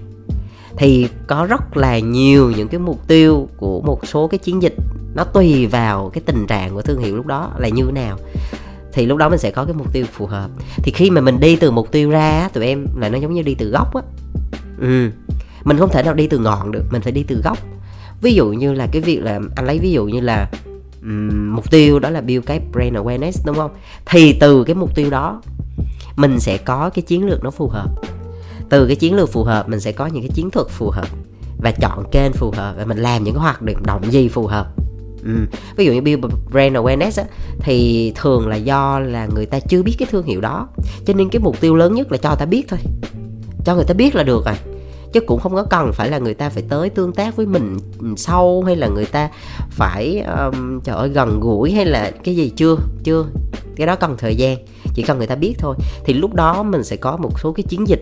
Thì 0.78 1.08
có 1.28 1.48
rất 1.50 1.78
là 1.78 2.00
nhiều 2.00 2.52
những 2.52 2.68
cái 2.68 2.80
mục 2.80 3.08
tiêu 3.08 3.48
của 3.58 3.82
một 3.82 4.08
số 4.08 4.28
cái 4.28 4.38
chiến 4.38 4.62
dịch. 4.62 4.76
Nó 5.16 5.24
tùy 5.24 5.68
vào 5.68 6.10
cái 6.14 6.22
tình 6.26 6.48
trạng 6.48 6.74
của 6.74 6.82
thương 6.82 7.00
hiệu 7.00 7.16
lúc 7.16 7.26
đó 7.26 7.52
là 7.58 7.68
như 7.68 7.84
thế 7.86 7.92
nào 7.92 8.18
thì 8.94 9.06
lúc 9.06 9.18
đó 9.18 9.30
mình 9.30 9.40
sẽ 9.40 9.52
có 9.52 9.66
cái 9.66 9.74
mục 9.74 9.94
tiêu 9.94 10.06
phù 10.12 10.26
hợp. 10.26 10.50
Thì 10.84 10.92
khi 10.92 11.10
mà 11.10 11.22
mình 11.22 11.40
đi 11.40 11.56
từ 11.56 11.72
mục 11.72 11.92
tiêu 11.92 12.10
ra 12.10 12.50
tụi 12.54 12.66
em 12.66 12.86
là 12.96 13.10
nó 13.10 13.18
giống 13.18 13.34
như 13.34 13.42
đi 13.42 13.56
từ 13.56 13.70
gốc 13.70 13.96
á. 13.96 14.02
Ừ 14.80 15.10
mình 15.68 15.78
không 15.78 15.90
thể 15.90 16.04
nào 16.04 16.14
đi 16.14 16.28
từ 16.28 16.38
ngọn 16.38 16.72
được 16.72 16.84
mình 16.92 17.02
phải 17.02 17.12
đi 17.12 17.24
từ 17.24 17.42
gốc. 17.44 17.58
Ví 18.22 18.34
dụ 18.34 18.48
như 18.48 18.74
là 18.74 18.88
cái 18.92 19.02
việc 19.02 19.20
là 19.24 19.40
anh 19.56 19.66
lấy 19.66 19.80
ví 19.80 19.92
dụ 19.92 20.06
như 20.06 20.20
là 20.20 20.50
um, 21.02 21.56
mục 21.56 21.72
tiêu 21.72 22.00
đó 22.00 22.10
là 22.10 22.22
build 22.22 22.46
cái 22.46 22.62
brand 22.72 22.96
awareness 22.96 23.32
đúng 23.46 23.56
không? 23.56 23.72
Thì 24.06 24.34
từ 24.34 24.64
cái 24.64 24.76
mục 24.76 24.96
tiêu 24.96 25.10
đó 25.10 25.42
mình 26.16 26.40
sẽ 26.40 26.58
có 26.58 26.90
cái 26.94 27.02
chiến 27.02 27.26
lược 27.26 27.44
nó 27.44 27.52
phù 27.52 27.68
hợp. 27.68 27.90
Từ 28.70 28.88
cái 28.88 28.96
chiến 28.96 29.16
lược 29.16 29.32
phù 29.32 29.44
hợp 29.44 29.70
mình 29.70 29.80
sẽ 29.80 29.92
có 29.92 30.06
những 30.06 30.22
cái 30.22 30.32
chiến 30.34 30.52
thuật 30.52 30.68
phù 30.70 30.90
hợp 30.90 31.08
và 31.58 31.72
chọn 31.72 32.04
kênh 32.12 32.34
phù 32.34 32.52
hợp 32.52 32.76
và 32.78 32.86
mình 32.86 32.98
làm 32.98 33.24
những 33.24 33.34
cái 33.34 33.42
hoạt 33.42 33.62
động 33.86 34.12
gì 34.12 34.30
phù 34.30 34.48
hợp 34.48 34.68
ừ. 35.28 35.58
ví 35.76 35.86
dụ 35.86 35.92
như 35.92 36.02
build 36.02 36.26
brand 36.52 36.76
awareness 36.76 37.22
á, 37.22 37.24
thì 37.60 38.12
thường 38.16 38.48
là 38.48 38.56
do 38.56 39.00
là 39.00 39.28
người 39.36 39.46
ta 39.46 39.60
chưa 39.60 39.84
biết 39.84 39.96
cái 40.00 40.08
thương 40.12 40.26
hiệu 40.26 40.42
đó. 40.42 40.68
Cho 41.06 41.14
nên 41.14 41.30
cái 41.30 41.40
mục 41.40 41.62
tiêu 41.62 41.76
lớn 41.76 41.96
nhất 41.96 42.12
là 42.12 42.18
cho 42.18 42.30
người 42.30 42.38
ta 42.40 42.46
biết 42.46 42.66
thôi. 42.68 42.80
Cho 43.66 43.76
người 43.76 43.86
ta 43.88 43.94
biết 43.94 44.16
là 44.16 44.24
được 44.24 44.46
rồi. 44.46 44.56
Chứ 45.14 45.20
cũng 45.20 45.40
không 45.40 45.56
có 45.56 45.64
cần 45.64 45.92
phải 45.94 46.10
là 46.10 46.18
người 46.18 46.34
ta 46.34 46.50
phải 46.50 46.64
tới 46.70 46.90
tương 46.90 47.14
tác 47.14 47.36
với 47.36 47.46
mình 47.46 47.78
sâu 48.18 48.64
hay 48.66 48.76
là 48.76 48.88
người 48.88 49.06
ta 49.06 49.30
phải 49.70 50.22
um, 50.22 50.80
trời 50.80 50.96
ơi 50.96 51.10
gần 51.10 51.40
gũi 51.40 51.72
hay 51.72 51.86
là 51.86 52.12
cái 52.24 52.36
gì 52.36 52.50
chưa 52.56 52.78
chưa. 53.04 53.26
Cái 53.76 53.88
đó 53.88 53.96
cần 53.96 54.16
thời 54.18 54.36
gian 54.36 54.58
chỉ 54.94 55.04
cần 55.04 55.18
người 55.18 55.28
ta 55.28 55.36
biết 55.36 55.56
thôi. 55.60 55.76
Thì 56.06 56.14
lúc 56.14 56.34
đó 56.34 56.64
mình 56.64 56.84
sẽ 56.84 56.96
có 56.96 57.18
một 57.18 57.40
số 57.40 57.52
cái 57.52 57.64
chiến 57.64 57.88
dịch 57.88 58.02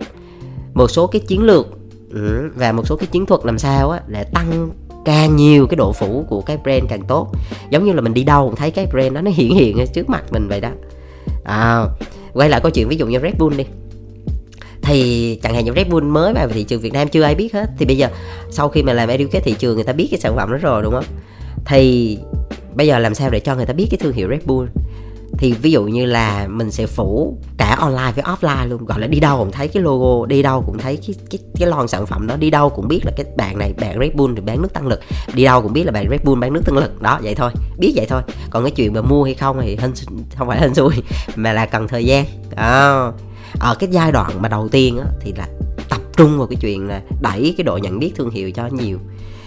một 0.75 0.91
số 0.91 1.07
cái 1.07 1.21
chiến 1.27 1.43
lược 1.43 1.67
ừ, 2.11 2.49
và 2.55 2.71
một 2.71 2.87
số 2.87 2.95
cái 2.95 3.07
chiến 3.07 3.25
thuật 3.25 3.41
làm 3.43 3.57
sao 3.57 3.89
á 3.89 4.01
để 4.07 4.23
tăng 4.23 4.69
càng 5.05 5.35
nhiều 5.35 5.67
cái 5.67 5.75
độ 5.75 5.93
phủ 5.93 6.25
của 6.29 6.41
cái 6.41 6.57
brand 6.63 6.83
càng 6.89 7.01
tốt. 7.07 7.31
Giống 7.69 7.85
như 7.85 7.93
là 7.93 8.01
mình 8.01 8.13
đi 8.13 8.23
đâu 8.23 8.47
cũng 8.47 8.55
thấy 8.55 8.71
cái 8.71 8.87
brand 8.91 9.13
đó 9.13 9.21
nó 9.21 9.31
hiện 9.31 9.55
hiện 9.55 9.87
trước 9.93 10.09
mặt 10.09 10.23
mình 10.31 10.47
vậy 10.47 10.61
đó. 10.61 10.69
À, 11.43 11.85
quay 12.33 12.49
lại 12.49 12.61
câu 12.61 12.71
chuyện 12.71 12.87
ví 12.87 12.95
dụ 12.95 13.07
như 13.07 13.19
Red 13.19 13.33
Bull 13.37 13.57
đi. 13.57 13.63
Thì 14.81 15.39
chẳng 15.43 15.53
hạn 15.55 15.65
như 15.65 15.71
Red 15.75 15.87
Bull 15.87 16.05
mới 16.05 16.33
vào 16.33 16.47
thị 16.47 16.63
trường 16.63 16.81
Việt 16.81 16.93
Nam 16.93 17.07
chưa 17.07 17.23
ai 17.23 17.35
biết 17.35 17.53
hết. 17.53 17.69
Thì 17.77 17.85
bây 17.85 17.97
giờ 17.97 18.07
sau 18.49 18.69
khi 18.69 18.83
mà 18.83 18.93
làm 18.93 19.09
educate 19.09 19.43
thị 19.43 19.55
trường 19.59 19.75
người 19.75 19.83
ta 19.83 19.93
biết 19.93 20.07
cái 20.11 20.19
sản 20.19 20.35
phẩm 20.35 20.51
đó 20.51 20.57
rồi 20.57 20.83
đúng 20.83 20.93
không? 20.93 21.05
Thì 21.65 22.17
bây 22.75 22.87
giờ 22.87 22.99
làm 22.99 23.15
sao 23.15 23.29
để 23.29 23.39
cho 23.39 23.55
người 23.55 23.65
ta 23.65 23.73
biết 23.73 23.87
cái 23.91 23.97
thương 23.97 24.13
hiệu 24.13 24.27
Red 24.29 24.43
Bull? 24.45 24.67
Thì 25.37 25.51
ví 25.51 25.71
dụ 25.71 25.83
như 25.83 26.05
là 26.05 26.47
mình 26.47 26.71
sẽ 26.71 26.85
phủ 26.85 27.37
cả 27.57 27.75
online 27.79 28.11
với 28.15 28.23
offline 28.23 28.67
luôn 28.67 28.85
gọi 28.85 28.99
là 28.99 29.07
đi 29.07 29.19
đâu 29.19 29.37
cũng 29.37 29.51
thấy 29.51 29.67
cái 29.67 29.83
logo 29.83 30.25
đi 30.25 30.41
đâu 30.41 30.63
cũng 30.65 30.77
thấy 30.77 30.97
cái 31.07 31.15
cái 31.29 31.39
cái 31.59 31.69
lon 31.69 31.87
sản 31.87 32.05
phẩm 32.05 32.27
đó 32.27 32.35
đi 32.35 32.49
đâu 32.49 32.69
cũng 32.69 32.87
biết 32.87 33.01
là 33.05 33.11
cái 33.17 33.25
bạn 33.37 33.57
này 33.57 33.73
bạn 33.73 33.99
Red 33.99 34.11
Bull 34.13 34.35
thì 34.35 34.41
bán 34.41 34.61
nước 34.61 34.73
tăng 34.73 34.87
lực 34.87 34.99
đi 35.33 35.43
đâu 35.43 35.61
cũng 35.61 35.73
biết 35.73 35.85
là 35.85 35.91
bạn 35.91 36.09
Red 36.09 36.21
Bull 36.23 36.41
bán 36.41 36.53
nước 36.53 36.65
tăng 36.65 36.77
lực. 36.77 37.01
Đó 37.01 37.19
vậy 37.23 37.35
thôi 37.35 37.51
biết 37.77 37.93
vậy 37.95 38.05
thôi. 38.09 38.21
Còn 38.49 38.63
cái 38.63 38.71
chuyện 38.71 38.93
mà 38.93 39.01
mua 39.01 39.23
hay 39.23 39.33
không 39.33 39.57
thì 39.61 39.77
hên 39.79 39.93
không 40.35 40.47
phải 40.47 40.61
hên 40.61 40.73
xui 40.73 40.93
mà 41.35 41.53
là 41.53 41.65
cần 41.65 41.87
thời 41.87 42.05
gian. 42.05 42.25
Đó. 42.55 43.13
Ở 43.59 43.75
cái 43.75 43.89
giai 43.91 44.11
đoạn 44.11 44.41
mà 44.41 44.49
đầu 44.49 44.69
tiên 44.69 44.97
á, 44.97 45.05
thì 45.21 45.33
là 45.37 45.47
tập 45.89 46.01
trung 46.17 46.37
vào 46.37 46.47
cái 46.47 46.57
chuyện 46.61 46.87
là 46.87 47.01
đẩy 47.21 47.53
cái 47.57 47.63
độ 47.63 47.77
nhận 47.77 47.99
biết 47.99 48.11
thương 48.15 48.29
hiệu 48.29 48.51
cho 48.51 48.67
nhiều. 48.67 48.99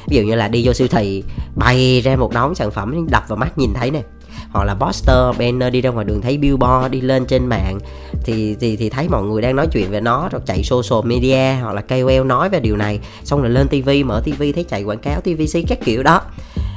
Ví 0.09 0.16
dụ 0.16 0.23
như 0.23 0.35
là 0.35 0.49
đi 0.49 0.66
vô 0.66 0.73
siêu 0.73 0.88
thị 0.88 1.23
bày 1.57 2.00
ra 2.00 2.16
một 2.16 2.33
đống 2.33 2.54
sản 2.54 2.71
phẩm 2.71 3.07
đập 3.11 3.25
vào 3.28 3.37
mắt 3.37 3.59
nhìn 3.59 3.75
thấy 3.75 3.90
nè 3.90 4.02
hoặc 4.50 4.64
là 4.64 4.75
poster 4.75 5.38
banner 5.38 5.73
đi 5.73 5.81
ra 5.81 5.90
ngoài 5.90 6.05
đường 6.05 6.21
thấy 6.21 6.38
billboard 6.38 6.90
đi 6.90 7.00
lên 7.00 7.26
trên 7.26 7.47
mạng, 7.47 7.78
thì 8.25 8.57
thì 8.61 8.76
thì 8.76 8.88
thấy 8.90 9.09
mọi 9.09 9.23
người 9.23 9.43
đang 9.43 9.57
nói 9.57 9.67
chuyện 9.73 9.90
về 9.90 10.00
nó, 10.00 10.28
rồi 10.33 10.40
chạy 10.47 10.62
social 10.64 11.09
media 11.09 11.61
hoặc 11.62 11.73
là 11.73 11.81
KOL 11.81 12.26
nói 12.26 12.49
về 12.49 12.61
điều 12.61 12.76
này, 12.76 13.00
xong 13.25 13.43
rồi 13.43 13.50
lên 13.50 13.69
TV 13.69 13.90
mở 14.05 14.23
TV 14.25 14.43
thấy 14.55 14.64
chạy 14.69 14.83
quảng 14.83 14.99
cáo 14.99 15.21
TVC 15.21 15.69
các 15.69 15.78
kiểu 15.85 16.02
đó. 16.02 16.21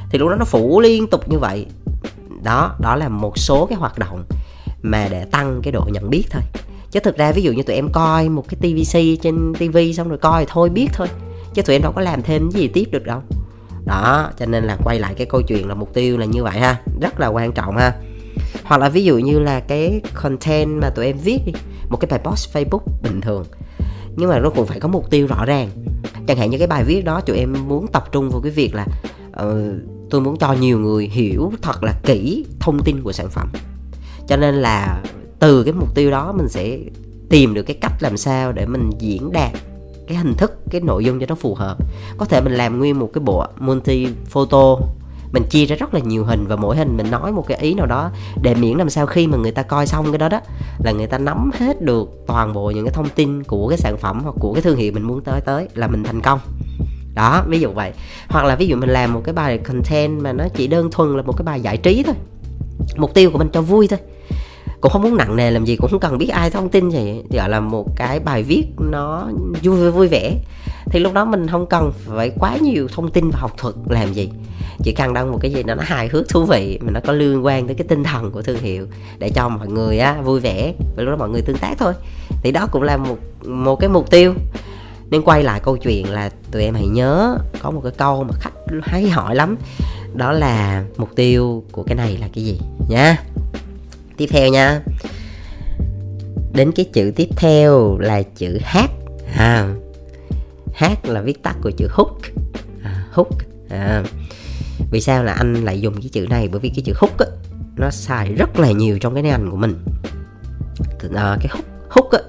Thì 0.09 0.19
lúc 0.19 0.29
đó 0.29 0.35
nó 0.35 0.45
phủ 0.45 0.81
liên 0.81 1.07
tục 1.07 1.29
như 1.29 1.39
vậy. 1.39 1.65
Đó 2.43 2.75
đó 2.79 2.95
là 2.95 3.09
một 3.09 3.37
số 3.37 3.65
cái 3.65 3.77
hoạt 3.77 3.99
động 3.99 4.23
mà 4.81 5.07
để 5.11 5.25
tăng 5.25 5.59
cái 5.63 5.71
độ 5.71 5.83
nhận 5.91 6.09
biết 6.09 6.23
thôi. 6.31 6.41
Chứ 6.91 6.99
thực 6.99 7.17
ra 7.17 7.31
ví 7.31 7.41
dụ 7.41 7.51
như 7.51 7.63
tụi 7.63 7.75
em 7.75 7.89
coi 7.93 8.29
một 8.29 8.43
cái 8.49 8.57
tvc 8.61 9.21
trên 9.23 9.53
tv 9.53 9.77
xong 9.97 10.09
rồi 10.09 10.17
coi 10.17 10.45
thôi, 10.47 10.69
biết 10.69 10.87
thôi. 10.93 11.07
Chứ 11.53 11.61
tụi 11.61 11.75
em 11.75 11.81
đâu 11.81 11.91
có 11.91 12.01
làm 12.01 12.21
thêm 12.21 12.51
cái 12.51 12.61
gì 12.61 12.67
tiếp 12.67 12.85
được 12.91 13.05
đâu 13.05 13.21
đó 13.85 14.31
cho 14.39 14.45
nên 14.45 14.63
là 14.63 14.77
quay 14.83 14.99
lại 14.99 15.13
cái 15.17 15.27
câu 15.29 15.41
chuyện 15.41 15.67
là 15.67 15.75
mục 15.75 15.93
tiêu 15.93 16.17
là 16.17 16.25
như 16.25 16.43
vậy 16.43 16.59
ha. 16.59 16.81
Rất 17.01 17.19
là 17.19 17.27
quan 17.27 17.51
trọng 17.51 17.77
ha. 17.77 17.93
Hoặc 18.63 18.77
là 18.77 18.89
ví 18.89 19.03
dụ 19.03 19.17
như 19.17 19.39
là 19.39 19.59
cái 19.59 20.01
content 20.13 20.81
mà 20.81 20.89
tụi 20.89 21.05
em 21.05 21.17
viết 21.17 21.39
đi 21.45 21.51
một 21.89 21.97
cái 21.97 22.07
bài 22.11 22.19
post 22.23 22.57
facebook 22.57 22.81
bình 23.03 23.21
thường. 23.21 23.45
Nhưng 24.15 24.29
mà 24.29 24.39
nó 24.39 24.49
cũng 24.49 24.65
phải 24.65 24.79
có 24.79 24.87
mục 24.87 25.09
tiêu 25.09 25.27
rõ 25.27 25.45
ràng. 25.45 25.69
Chẳng 26.27 26.37
hạn 26.37 26.49
như 26.49 26.57
cái 26.57 26.67
bài 26.67 26.83
viết 26.83 27.05
đó 27.05 27.21
tụi 27.21 27.37
em 27.37 27.55
muốn 27.67 27.87
tập 27.87 28.03
trung 28.11 28.29
vào 28.29 28.41
cái 28.41 28.51
việc 28.51 28.75
là 28.75 28.85
uh, 29.43 29.51
tôi 30.09 30.21
muốn 30.21 30.37
cho 30.37 30.53
nhiều 30.53 30.79
người 30.79 31.07
hiểu 31.07 31.51
thật 31.61 31.83
là 31.83 31.93
kỹ 32.03 32.45
thông 32.59 32.83
tin 32.83 33.03
của 33.03 33.11
sản 33.11 33.29
phẩm. 33.29 33.51
Cho 34.27 34.37
nên 34.37 34.55
là 34.55 35.03
từ 35.39 35.63
cái 35.63 35.73
mục 35.73 35.95
tiêu 35.95 36.11
đó 36.11 36.31
mình 36.31 36.49
sẽ 36.49 36.77
tìm 37.29 37.53
được 37.53 37.63
cái 37.63 37.77
cách 37.81 37.93
làm 37.99 38.17
sao 38.17 38.51
để 38.51 38.65
mình 38.65 38.89
diễn 38.99 39.31
đạt 39.31 39.51
cái 40.11 40.23
hình 40.23 40.33
thức, 40.33 40.59
cái 40.69 40.81
nội 40.81 41.05
dung 41.05 41.19
cho 41.19 41.25
nó 41.29 41.35
phù 41.35 41.55
hợp. 41.55 41.77
Có 42.17 42.25
thể 42.25 42.41
mình 42.41 42.53
làm 42.53 42.79
nguyên 42.79 42.99
một 42.99 43.09
cái 43.13 43.21
bộ 43.21 43.45
multi 43.59 44.07
photo 44.25 44.77
mình 45.33 45.43
chia 45.49 45.65
ra 45.65 45.75
rất 45.75 45.93
là 45.93 45.99
nhiều 45.99 46.25
hình 46.25 46.47
và 46.47 46.55
mỗi 46.55 46.77
hình 46.77 46.97
mình 46.97 47.11
nói 47.11 47.31
một 47.31 47.47
cái 47.47 47.57
ý 47.57 47.73
nào 47.73 47.85
đó 47.85 48.11
để 48.41 48.55
miễn 48.55 48.77
làm 48.77 48.89
sao 48.89 49.05
khi 49.05 49.27
mà 49.27 49.37
người 49.37 49.51
ta 49.51 49.63
coi 49.63 49.87
xong 49.87 50.11
cái 50.11 50.17
đó 50.17 50.29
đó, 50.29 50.41
là 50.83 50.91
người 50.91 51.07
ta 51.07 51.17
nắm 51.17 51.51
hết 51.59 51.81
được 51.81 52.09
toàn 52.27 52.53
bộ 52.53 52.71
những 52.71 52.85
cái 52.85 52.93
thông 52.93 53.09
tin 53.09 53.43
của 53.43 53.67
cái 53.67 53.77
sản 53.77 53.97
phẩm 53.97 54.21
hoặc 54.23 54.35
của 54.39 54.53
cái 54.53 54.61
thương 54.61 54.77
hiệu 54.77 54.91
mình 54.91 55.03
muốn 55.03 55.21
tới 55.21 55.41
tới 55.41 55.67
là 55.75 55.87
mình 55.87 56.03
thành 56.03 56.21
công. 56.21 56.39
Đó, 57.15 57.43
ví 57.47 57.59
dụ 57.59 57.71
vậy. 57.71 57.91
Hoặc 58.27 58.45
là 58.45 58.55
ví 58.55 58.67
dụ 58.67 58.75
mình 58.75 58.89
làm 58.89 59.13
một 59.13 59.21
cái 59.23 59.33
bài 59.33 59.57
content 59.57 60.21
mà 60.21 60.33
nó 60.33 60.47
chỉ 60.55 60.67
đơn 60.67 60.91
thuần 60.91 61.17
là 61.17 61.21
một 61.23 61.37
cái 61.37 61.43
bài 61.43 61.61
giải 61.61 61.77
trí 61.77 62.03
thôi. 62.03 62.15
Mục 62.97 63.13
tiêu 63.13 63.31
của 63.31 63.37
mình 63.37 63.49
cho 63.53 63.61
vui 63.61 63.87
thôi 63.87 63.99
cũng 64.81 64.91
không 64.91 65.01
muốn 65.01 65.17
nặng 65.17 65.35
nề, 65.35 65.51
làm 65.51 65.65
gì 65.65 65.75
cũng 65.75 65.91
không 65.91 65.99
cần 65.99 66.17
biết 66.17 66.27
ai 66.27 66.49
thông 66.49 66.69
tin 66.69 66.89
gì 66.89 67.21
thì 67.29 67.37
gọi 67.37 67.49
là 67.49 67.59
một 67.59 67.95
cái 67.95 68.19
bài 68.19 68.43
viết 68.43 68.65
nó 68.79 69.27
vui 69.63 69.91
vui 69.91 70.07
vẻ. 70.07 70.33
Thì 70.85 70.99
lúc 70.99 71.13
đó 71.13 71.25
mình 71.25 71.47
không 71.47 71.65
cần 71.65 71.91
phải 72.05 72.31
quá 72.39 72.57
nhiều 72.61 72.87
thông 72.95 73.11
tin 73.11 73.29
và 73.29 73.39
học 73.39 73.51
thuật 73.57 73.75
làm 73.89 74.13
gì. 74.13 74.29
Chỉ 74.83 74.91
cần 74.91 75.13
đăng 75.13 75.31
một 75.31 75.37
cái 75.41 75.51
gì 75.51 75.63
đó 75.63 75.75
nó 75.75 75.83
hài 75.85 76.07
hước, 76.07 76.29
thú 76.29 76.45
vị, 76.45 76.79
mà 76.81 76.91
nó 76.91 76.99
có 77.05 77.13
liên 77.13 77.45
quan 77.45 77.67
tới 77.67 77.75
cái 77.75 77.87
tinh 77.87 78.03
thần 78.03 78.31
của 78.31 78.41
thương 78.41 78.59
hiệu 78.59 78.87
để 79.19 79.29
cho 79.29 79.49
mọi 79.49 79.67
người 79.67 79.99
á 79.99 80.21
vui 80.21 80.39
vẻ, 80.39 80.73
và 80.95 81.03
lúc 81.03 81.11
đó 81.11 81.15
mọi 81.15 81.29
người 81.29 81.41
tương 81.41 81.57
tác 81.57 81.75
thôi. 81.79 81.93
Thì 82.43 82.51
đó 82.51 82.67
cũng 82.71 82.83
là 82.83 82.97
một 82.97 83.17
một 83.45 83.75
cái 83.75 83.89
mục 83.89 84.11
tiêu. 84.11 84.33
Nên 85.09 85.21
quay 85.21 85.43
lại 85.43 85.59
câu 85.63 85.77
chuyện 85.77 86.09
là 86.09 86.29
tụi 86.51 86.63
em 86.63 86.73
hãy 86.73 86.87
nhớ, 86.87 87.37
có 87.61 87.71
một 87.71 87.81
cái 87.83 87.91
câu 87.97 88.23
mà 88.23 88.33
khách 88.39 88.53
hay 88.83 89.09
hỏi 89.09 89.35
lắm. 89.35 89.57
Đó 90.13 90.31
là 90.31 90.83
mục 90.97 91.09
tiêu 91.15 91.63
của 91.71 91.83
cái 91.83 91.95
này 91.95 92.17
là 92.17 92.27
cái 92.33 92.43
gì 92.43 92.59
nha 92.89 93.17
tiếp 94.21 94.29
theo 94.31 94.47
nha. 94.47 94.81
Đến 96.53 96.71
cái 96.71 96.85
chữ 96.93 97.11
tiếp 97.15 97.27
theo 97.35 97.97
là 97.99 98.21
chữ 98.21 98.59
h 98.73 98.77
à, 99.37 99.73
h 100.79 100.83
là 101.03 101.21
viết 101.21 101.43
tắt 101.43 101.55
của 101.61 101.71
chữ 101.71 101.87
hook. 101.91 102.17
À, 102.83 103.05
hook. 103.11 103.27
À. 103.69 104.03
vì 104.91 105.01
sao 105.01 105.23
là 105.23 105.33
anh 105.33 105.53
lại 105.53 105.81
dùng 105.81 105.93
cái 105.93 106.09
chữ 106.11 106.27
này? 106.29 106.47
Bởi 106.51 106.59
vì 106.59 106.69
cái 106.69 106.83
chữ 106.85 106.93
hook 106.95 107.17
á, 107.17 107.25
nó 107.75 107.89
xài 107.89 108.33
rất 108.33 108.59
là 108.59 108.71
nhiều 108.71 108.99
trong 108.99 109.13
cái 109.13 109.23
ngành 109.23 109.51
của 109.51 109.57
mình. 109.57 109.85
À, 111.15 111.37
cái 111.39 111.47
hook 111.49 111.65
hook 111.89 112.11
á, 112.11 112.19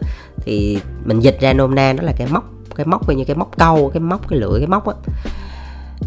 thì 0.44 0.78
mình 1.04 1.20
dịch 1.20 1.40
ra 1.40 1.52
nôm 1.52 1.75
na 1.75 1.92
nó 1.92 2.02
là 2.02 2.12
cái 2.16 2.26
móc 2.30 2.44
cái 2.75 2.87
móc 2.87 3.08
như 3.08 3.25
cái 3.25 3.37
móc 3.37 3.58
câu 3.58 3.90
cái 3.94 4.00
móc 4.00 4.28
cái 4.28 4.38
lưỡi 4.38 4.58
cái 4.58 4.68
móc 4.68 4.87
á. 4.87 4.94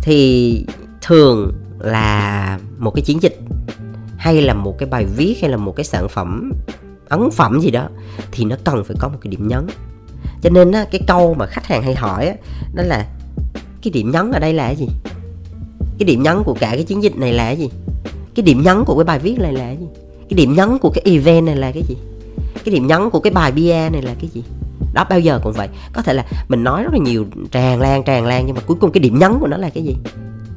Thì 0.01 0.65
thường 1.01 1.53
là 1.79 2.59
một 2.77 2.91
cái 2.91 3.01
chiến 3.01 3.21
dịch 3.21 3.39
hay 4.25 4.41
là 4.41 4.53
một 4.53 4.75
cái 4.77 4.89
bài 4.89 5.05
viết 5.05 5.37
hay 5.41 5.51
là 5.51 5.57
một 5.57 5.75
cái 5.75 5.83
sản 5.83 6.09
phẩm 6.09 6.51
ấn 7.09 7.31
phẩm 7.31 7.59
gì 7.61 7.71
đó 7.71 7.89
thì 8.31 8.45
nó 8.45 8.55
cần 8.63 8.83
phải 8.83 8.95
có 8.99 9.07
một 9.07 9.17
cái 9.21 9.31
điểm 9.31 9.47
nhấn. 9.47 9.67
Cho 10.41 10.49
nên 10.49 10.71
á, 10.71 10.85
cái 10.91 11.01
câu 11.07 11.33
mà 11.33 11.45
khách 11.45 11.65
hàng 11.65 11.83
hay 11.83 11.95
hỏi 11.95 12.27
á, 12.27 12.35
đó 12.73 12.83
là 12.83 13.07
cái 13.81 13.91
điểm 13.91 14.11
nhấn 14.11 14.31
ở 14.31 14.39
đây 14.39 14.53
là 14.53 14.65
cái 14.65 14.75
gì? 14.75 14.87
Cái 15.99 16.05
điểm 16.05 16.23
nhấn 16.23 16.43
của 16.43 16.55
cả 16.59 16.69
cái 16.71 16.83
chiến 16.83 17.03
dịch 17.03 17.17
này 17.17 17.33
là 17.33 17.45
cái 17.45 17.57
gì? 17.57 17.69
Cái 18.35 18.43
điểm 18.43 18.61
nhấn 18.63 18.83
của 18.85 18.95
cái 18.97 19.05
bài 19.05 19.19
viết 19.19 19.39
này 19.39 19.53
là 19.53 19.65
cái 19.65 19.77
gì? 19.77 19.87
Cái 20.29 20.37
điểm 20.37 20.53
nhấn 20.53 20.77
của 20.77 20.89
cái 20.89 21.01
event 21.05 21.45
này 21.45 21.55
là 21.55 21.71
cái 21.71 21.83
gì? 21.87 21.95
Cái 22.65 22.75
điểm 22.75 22.87
nhấn 22.87 23.09
của 23.09 23.19
cái 23.19 23.33
bài 23.33 23.51
bia 23.51 23.89
này 23.91 24.01
là 24.01 24.13
cái 24.21 24.29
gì? 24.33 24.43
Đó 24.93 25.05
bao 25.09 25.19
giờ 25.19 25.39
cũng 25.43 25.53
vậy. 25.53 25.69
Có 25.93 26.01
thể 26.01 26.13
là 26.13 26.25
mình 26.47 26.63
nói 26.63 26.83
rất 26.83 26.93
là 26.93 26.99
nhiều 26.99 27.25
tràn 27.51 27.79
lan 27.79 28.03
tràn 28.03 28.25
lan 28.25 28.43
nhưng 28.45 28.55
mà 28.55 28.61
cuối 28.65 28.77
cùng 28.79 28.91
cái 28.91 29.01
điểm 29.01 29.19
nhấn 29.19 29.39
của 29.39 29.47
nó 29.47 29.57
là 29.57 29.69
cái 29.69 29.83
gì? 29.83 29.95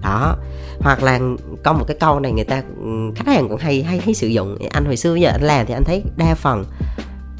Đó. 0.02 0.36
Hoặc 0.80 1.02
là 1.02 1.20
có 1.64 1.72
một 1.72 1.84
cái 1.88 1.96
câu 2.00 2.20
này 2.20 2.32
người 2.32 2.44
ta 2.44 2.62
ừ, 2.80 3.12
khách 3.16 3.26
hàng 3.26 3.48
cũng 3.48 3.58
hay 3.58 3.82
hay 3.82 4.00
hay 4.04 4.14
sử 4.14 4.26
dụng. 4.26 4.58
Anh 4.70 4.84
hồi 4.84 4.96
xưa 4.96 5.14
giờ 5.14 5.30
anh 5.30 5.42
làm 5.42 5.66
thì 5.66 5.74
anh 5.74 5.84
thấy 5.84 6.02
đa 6.16 6.34
phần 6.34 6.64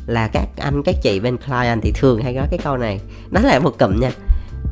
là 0.06 0.28
các 0.28 0.48
anh 0.56 0.82
các 0.82 0.94
chị 1.02 1.20
bên 1.20 1.36
client 1.36 1.82
thì 1.82 1.92
thường 1.92 2.22
hay 2.22 2.32
nói 2.32 2.46
cái 2.50 2.58
câu 2.64 2.76
này. 2.76 3.00
Nó 3.30 3.40
là 3.40 3.58
một 3.58 3.78
cụm 3.78 4.00
nha 4.00 4.10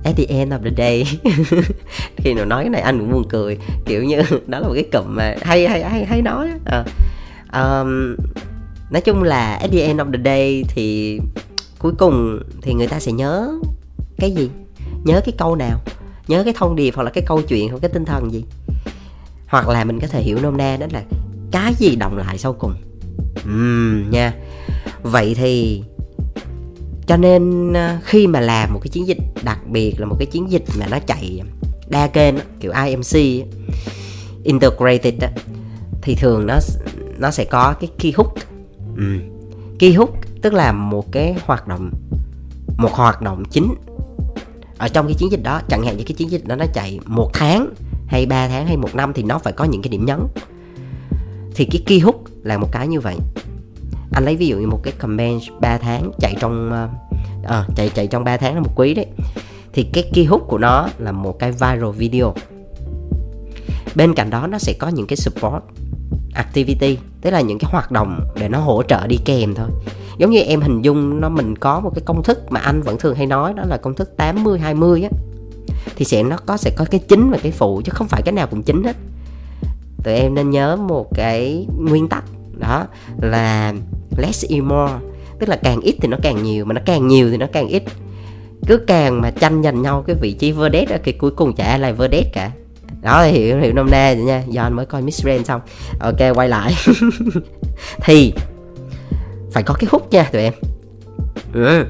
at 0.05 0.17
the 0.17 0.25
end 0.29 0.53
of 0.53 0.59
the 0.65 0.71
day. 0.77 1.05
Khi 2.17 2.35
nào 2.35 2.45
nói 2.45 2.63
cái 2.63 2.71
này 2.71 2.81
anh 2.81 2.99
cũng 2.99 3.13
buồn 3.13 3.29
cười. 3.29 3.59
Kiểu 3.87 4.05
như 4.05 4.17
đó 4.47 4.59
là 4.59 4.69
một 4.69 4.75
cái 4.75 4.85
cụm 4.93 5.17
mà 5.17 5.35
hay 5.43 5.69
hay 5.69 5.83
hay 5.85 6.05
hay 6.05 6.23
nói 6.23 6.49
à, 6.65 6.85
um, 7.53 8.17
nói 8.91 9.01
chung 9.01 9.23
là 9.23 9.55
at 9.55 9.71
the 9.73 9.81
end 9.81 10.01
of 10.01 10.13
the 10.13 10.19
day 10.25 10.65
thì 10.69 11.19
cuối 11.79 11.93
cùng 11.99 12.43
thì 12.63 12.75
người 12.75 12.87
ta 12.87 13.01
sẽ 13.01 13.13
nhớ 13.13 13.53
cái 14.19 14.31
gì? 14.31 14.51
Nhớ 15.05 15.21
cái 15.25 15.35
câu 15.39 15.57
nào? 15.57 15.81
Nhớ 16.29 16.45
cái 16.45 16.55
thông 16.57 16.77
điệp 16.77 16.95
hoặc 16.95 17.03
là 17.03 17.11
cái 17.11 17.25
câu 17.27 17.43
chuyện 17.43 17.71
hoặc 17.71 17.79
cái 17.83 17.91
tinh 17.95 18.05
thần 18.05 18.33
gì. 18.33 18.45
Hoặc 19.47 19.69
là 19.69 19.85
mình 19.85 20.01
có 20.01 20.07
thể 20.07 20.23
hiểu 20.23 20.39
nôm 20.43 20.57
na 20.57 20.77
đó 20.77 20.87
là 20.93 21.03
cái 21.51 21.75
gì 21.75 21.97
động 21.97 22.17
lại 22.17 22.39
sau 22.39 22.53
cùng. 22.53 22.75
Uhm, 23.49 24.11
nha. 24.11 24.35
Vậy 25.03 25.35
thì 25.35 25.83
cho 27.07 27.17
nên 27.17 27.73
ờ, 27.73 27.99
khi 28.05 28.27
mà 28.27 28.41
làm 28.41 28.73
một 28.73 28.81
cái 28.83 28.89
chiến 28.89 29.07
dịch 29.07 29.19
đặc 29.45 29.59
biệt 29.67 29.95
là 29.99 30.07
một 30.07 30.17
cái 30.19 30.27
chiến 30.27 30.51
dịch 30.51 30.65
mà 30.79 30.87
nó 30.91 30.99
chạy 30.99 31.43
đa 31.89 32.07
kênh 32.07 32.35
kiểu 32.61 32.73
IMC 32.87 33.45
integrated 34.45 35.15
thì 36.03 36.15
thường 36.15 36.47
nó 36.47 36.59
nó 37.19 37.31
sẽ 37.31 37.45
có 37.45 37.75
cái 37.81 37.91
key 37.99 38.13
hook. 38.17 38.35
Uhm. 38.93 39.21
key 39.79 39.93
hook 39.93 40.11
tức 40.43 40.53
là 40.53 40.73
một 40.73 41.13
cái 41.13 41.37
hoạt 41.45 41.69
động 41.69 41.91
một 42.77 42.93
hoạt 42.93 43.23
động 43.23 43.45
chính 43.51 43.75
ở 44.79 44.89
trong 44.89 45.07
cái 45.07 45.15
chiến 45.15 45.31
dịch 45.31 45.43
đó 45.43 45.61
chẳng 45.69 45.83
hạn 45.83 45.97
như 45.97 46.05
cái 46.05 46.15
chiến 46.15 46.31
dịch 46.31 46.47
đó 46.47 46.57
nó 46.57 46.65
chạy 46.75 46.99
một 47.07 47.31
tháng 47.33 47.69
hay 48.07 48.27
3 48.27 48.49
tháng 48.49 48.67
hay 48.67 48.77
một 48.77 48.95
năm 48.95 49.13
thì 49.13 49.23
nó 49.23 49.39
phải 49.39 49.53
có 49.53 49.65
những 49.65 49.83
cái 49.83 49.89
điểm 49.89 50.05
nhấn. 50.05 50.19
Thì 51.55 51.65
cái 51.65 51.83
key 51.87 51.99
hook 51.99 52.17
là 52.43 52.59
một 52.59 52.69
cái 52.73 52.89
như 52.89 53.01
vậy. 53.01 53.17
Anh 54.13 54.25
lấy 54.25 54.37
ví 54.37 54.47
dụ 54.47 54.57
như 54.57 54.67
một 54.67 54.81
cái 54.83 54.93
comment 54.99 55.41
3 55.61 55.79
tháng 55.79 56.11
chạy 56.21 56.35
trong 56.41 56.69
uh, 56.69 57.51
à, 57.51 57.67
chạy 57.77 57.89
chạy 57.89 58.07
trong 58.07 58.25
3 58.25 58.37
tháng 58.37 58.55
là 58.55 58.61
một 58.61 58.73
quý 58.77 58.95
đấy. 58.95 59.07
Thì 59.73 59.87
cái 59.93 60.11
key 60.15 60.25
hook 60.25 60.43
của 60.49 60.59
nó 60.59 60.89
là 60.99 61.13
một 61.13 61.39
cái 61.39 61.53
viral 61.53 61.91
video. 61.97 62.35
Bên 63.95 64.15
cạnh 64.15 64.31
đó 64.31 64.47
nó 64.47 64.59
sẽ 64.59 64.73
có 64.79 64.89
những 64.89 65.07
cái 65.07 65.17
support 65.17 65.63
activity 66.35 66.99
tức 67.21 67.31
là 67.31 67.41
những 67.41 67.59
cái 67.59 67.71
hoạt 67.73 67.91
động 67.91 68.21
để 68.39 68.49
nó 68.49 68.59
hỗ 68.59 68.83
trợ 68.83 69.07
đi 69.07 69.17
kèm 69.25 69.55
thôi 69.55 69.69
giống 70.19 70.31
như 70.31 70.41
em 70.41 70.61
hình 70.61 70.83
dung 70.83 71.21
nó, 71.21 71.29
mình 71.29 71.57
có 71.57 71.81
một 71.81 71.91
cái 71.95 72.03
công 72.07 72.23
thức 72.23 72.53
mà 72.53 72.61
anh 72.61 72.83
vẫn 72.83 72.99
thường 72.99 73.15
hay 73.15 73.27
nói, 73.27 73.53
đó 73.55 73.65
là 73.67 73.77
công 73.77 73.95
thức 73.95 74.17
80 74.17 74.59
20 74.59 75.03
á. 75.03 75.11
Thì 75.97 76.05
sẽ, 76.05 76.23
nó 76.23 76.37
có, 76.47 76.57
sẽ 76.57 76.71
có 76.77 76.85
cái 76.91 77.01
chính 77.09 77.31
và 77.31 77.39
cái 77.43 77.53
phụ, 77.53 77.83
chứ 77.85 77.91
không 77.95 78.09
phải 78.09 78.23
cái 78.23 78.33
nào 78.33 78.47
cũng 78.47 78.63
chính 78.63 78.85
hết. 78.85 78.97
Tụi 80.05 80.15
em 80.15 80.35
nên 80.35 80.51
nhớ 80.51 80.77
một 80.77 81.15
cái 81.15 81.67
nguyên 81.79 82.09
tắc, 82.09 82.25
đó 82.59 82.87
là 83.23 83.75
less 84.17 84.47
is 84.47 84.63
more. 84.63 84.93
Tức 85.39 85.49
là 85.49 85.57
càng 85.57 85.81
ít 85.81 85.97
thì 86.01 86.09
nó 86.09 86.17
càng 86.23 86.43
nhiều, 86.43 86.65
mà 86.65 86.73
nó 86.73 86.81
càng 86.85 87.07
nhiều 87.09 87.31
thì 87.31 87.37
nó 87.37 87.47
càng 87.53 87.69
ít. 87.69 87.83
Cứ 88.67 88.77
càng 88.87 89.21
mà 89.21 89.31
tranh 89.31 89.63
giành 89.63 89.83
nhau 89.83 90.05
cái 90.07 90.17
vị 90.21 90.33
trí 90.33 90.53
verdet 90.53 90.89
thì 91.05 91.13
cuối 91.13 91.31
cùng 91.31 91.55
chả 91.55 91.65
ai 91.65 91.79
là 91.79 91.93
verdet 91.93 92.27
cả. 92.33 92.51
Đó 93.03 93.25
thì 93.25 93.33
hiểu 93.33 93.59
hiểu 93.59 93.73
nôm 93.73 93.91
na 93.91 94.13
nha. 94.13 94.43
Do 94.49 94.63
anh 94.63 94.73
mới 94.73 94.87
coi 94.87 95.03
Miss 95.03 95.25
Rain 95.25 95.45
xong. 95.45 95.61
Ok, 96.01 96.21
quay 96.35 96.49
lại. 96.49 96.75
Thì 98.01 98.33
phải 99.57 99.63
có 99.63 99.75
cái 99.75 99.89
hút 99.91 100.11
nha 100.11 100.29
tụi 100.33 100.43
em. 100.43 100.53
Ừ. 101.53 101.85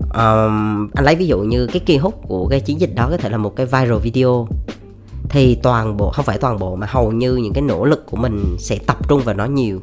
um, 0.00 0.88
anh 0.94 1.04
lấy 1.04 1.14
ví 1.14 1.26
dụ 1.26 1.38
như 1.38 1.66
cái 1.66 1.80
kỳ 1.86 1.96
hút 1.96 2.20
của 2.28 2.48
cái 2.48 2.60
chiến 2.60 2.80
dịch 2.80 2.94
đó 2.94 3.06
có 3.10 3.16
thể 3.16 3.28
là 3.28 3.36
một 3.36 3.56
cái 3.56 3.66
viral 3.66 3.98
video. 4.02 4.48
Thì 5.28 5.58
toàn 5.62 5.96
bộ 5.96 6.10
không 6.10 6.24
phải 6.24 6.38
toàn 6.38 6.58
bộ 6.58 6.76
mà 6.76 6.86
hầu 6.90 7.12
như 7.12 7.36
những 7.36 7.52
cái 7.52 7.62
nỗ 7.62 7.84
lực 7.84 8.06
của 8.10 8.16
mình 8.16 8.56
sẽ 8.58 8.78
tập 8.86 9.08
trung 9.08 9.20
vào 9.24 9.34
nó 9.34 9.44
nhiều. 9.44 9.80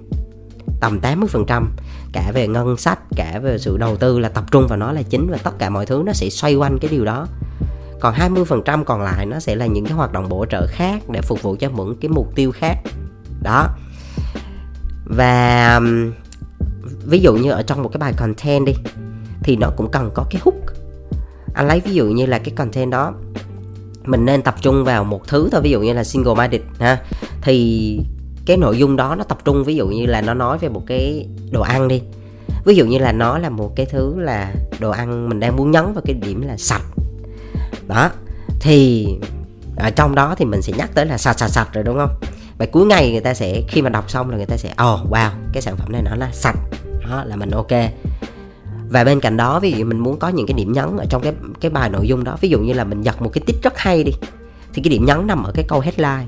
Tầm 0.79 0.99
80% 0.99 1.65
cả 2.13 2.31
về 2.33 2.47
ngân 2.47 2.77
sách 2.77 2.99
cả 3.15 3.39
về 3.43 3.57
sự 3.57 3.77
đầu 3.77 3.95
tư 3.95 4.19
là 4.19 4.29
tập 4.29 4.43
trung 4.51 4.67
vào 4.67 4.77
nó 4.77 4.91
là 4.91 5.01
chính 5.01 5.31
và 5.31 5.37
tất 5.37 5.59
cả 5.59 5.69
mọi 5.69 5.85
thứ 5.85 6.03
nó 6.05 6.13
sẽ 6.13 6.29
xoay 6.29 6.55
quanh 6.55 6.77
cái 6.81 6.91
điều 6.91 7.05
đó. 7.05 7.27
Còn 7.99 8.13
20% 8.13 8.83
còn 8.83 9.01
lại 9.01 9.25
nó 9.25 9.39
sẽ 9.39 9.55
là 9.55 9.65
những 9.65 9.85
cái 9.85 9.93
hoạt 9.93 10.11
động 10.11 10.29
bổ 10.29 10.45
trợ 10.45 10.67
khác 10.67 11.01
để 11.09 11.21
phục 11.21 11.41
vụ 11.41 11.55
cho 11.59 11.69
những 11.69 11.97
cái 12.01 12.09
mục 12.09 12.35
tiêu 12.35 12.51
khác. 12.51 12.77
Đó. 13.43 13.67
Và 15.05 15.79
ví 17.05 17.19
dụ 17.19 17.35
như 17.35 17.51
ở 17.51 17.61
trong 17.61 17.83
một 17.83 17.89
cái 17.93 17.99
bài 17.99 18.13
content 18.17 18.65
đi, 18.65 18.73
thì 19.43 19.55
nó 19.55 19.69
cũng 19.77 19.91
cần 19.91 20.11
có 20.13 20.25
cái 20.29 20.41
hook. 20.45 20.55
Anh 21.53 21.67
lấy 21.67 21.79
ví 21.79 21.93
dụ 21.93 22.05
như 22.05 22.25
là 22.25 22.39
cái 22.39 22.55
content 22.55 22.91
đó, 22.91 23.13
mình 24.05 24.25
nên 24.25 24.41
tập 24.41 24.55
trung 24.61 24.83
vào 24.83 25.03
một 25.03 25.27
thứ 25.27 25.49
thôi, 25.51 25.61
ví 25.61 25.69
dụ 25.69 25.81
như 25.81 25.93
là 25.93 26.03
single 26.03 26.35
minded 26.35 26.61
ha. 26.79 27.01
Thì 27.41 27.99
cái 28.45 28.57
nội 28.57 28.77
dung 28.77 28.95
đó 28.95 29.15
nó 29.15 29.23
tập 29.23 29.37
trung, 29.45 29.63
ví 29.63 29.75
dụ 29.75 29.87
như 29.87 30.05
là 30.05 30.21
nó 30.21 30.33
nói 30.33 30.57
về 30.57 30.69
một 30.69 30.83
cái 30.87 31.27
đồ 31.51 31.61
ăn 31.61 31.87
đi. 31.87 32.01
Ví 32.65 32.75
dụ 32.75 32.85
như 32.85 32.97
là 32.97 33.11
nó 33.11 33.37
là 33.37 33.49
một 33.49 33.75
cái 33.75 33.85
thứ 33.85 34.19
là 34.19 34.53
đồ 34.79 34.89
ăn 34.89 35.29
mình 35.29 35.39
đang 35.39 35.55
muốn 35.55 35.71
nhấn 35.71 35.93
vào 35.93 36.03
cái 36.05 36.13
điểm 36.13 36.41
là 36.41 36.57
sạch. 36.57 36.83
Đó, 37.87 38.09
thì 38.59 39.07
ở 39.77 39.89
trong 39.89 40.15
đó 40.15 40.35
thì 40.37 40.45
mình 40.45 40.61
sẽ 40.61 40.73
nhắc 40.77 40.89
tới 40.93 41.05
là 41.05 41.17
sạch 41.17 41.39
sạch 41.39 41.47
sạch 41.47 41.67
rồi, 41.73 41.83
đúng 41.83 41.97
không? 41.97 42.15
Và 42.57 42.65
cuối 42.65 42.85
ngày 42.85 43.11
người 43.11 43.21
ta 43.21 43.33
sẽ, 43.33 43.61
khi 43.67 43.81
mà 43.81 43.89
đọc 43.89 44.09
xong 44.09 44.29
là 44.29 44.37
người 44.37 44.45
ta 44.45 44.57
sẽ 44.57 44.69
oh 44.69 45.11
wow, 45.11 45.29
cái 45.53 45.61
sản 45.61 45.77
phẩm 45.77 45.91
này 45.91 46.01
nó 46.01 46.15
là 46.15 46.29
sạch 46.31 46.57
đó 47.09 47.23
là 47.23 47.35
mình 47.35 47.51
ok. 47.51 47.71
Và 48.89 49.03
bên 49.03 49.19
cạnh 49.19 49.37
đó, 49.37 49.59
ví 49.59 49.71
dụ 49.71 49.85
mình 49.85 49.99
muốn 49.99 50.19
có 50.19 50.27
những 50.27 50.47
cái 50.47 50.53
điểm 50.53 50.73
nhấn 50.73 50.97
ở 50.97 51.05
trong 51.09 51.21
cái 51.21 51.33
cái 51.61 51.71
bài 51.71 51.89
nội 51.89 52.07
dung 52.07 52.23
đó, 52.23 52.37
ví 52.41 52.49
dụ 52.49 52.59
như 52.59 52.73
là 52.73 52.83
mình 52.83 53.01
giật 53.01 53.21
một 53.21 53.29
cái 53.33 53.43
tích 53.47 53.55
rất 53.63 53.77
hay 53.77 54.03
đi, 54.03 54.11
thì 54.73 54.81
cái 54.81 54.89
điểm 54.89 55.05
nhấn 55.05 55.27
nằm 55.27 55.43
ở 55.43 55.51
cái 55.51 55.65
câu 55.67 55.79
headline. 55.79 56.25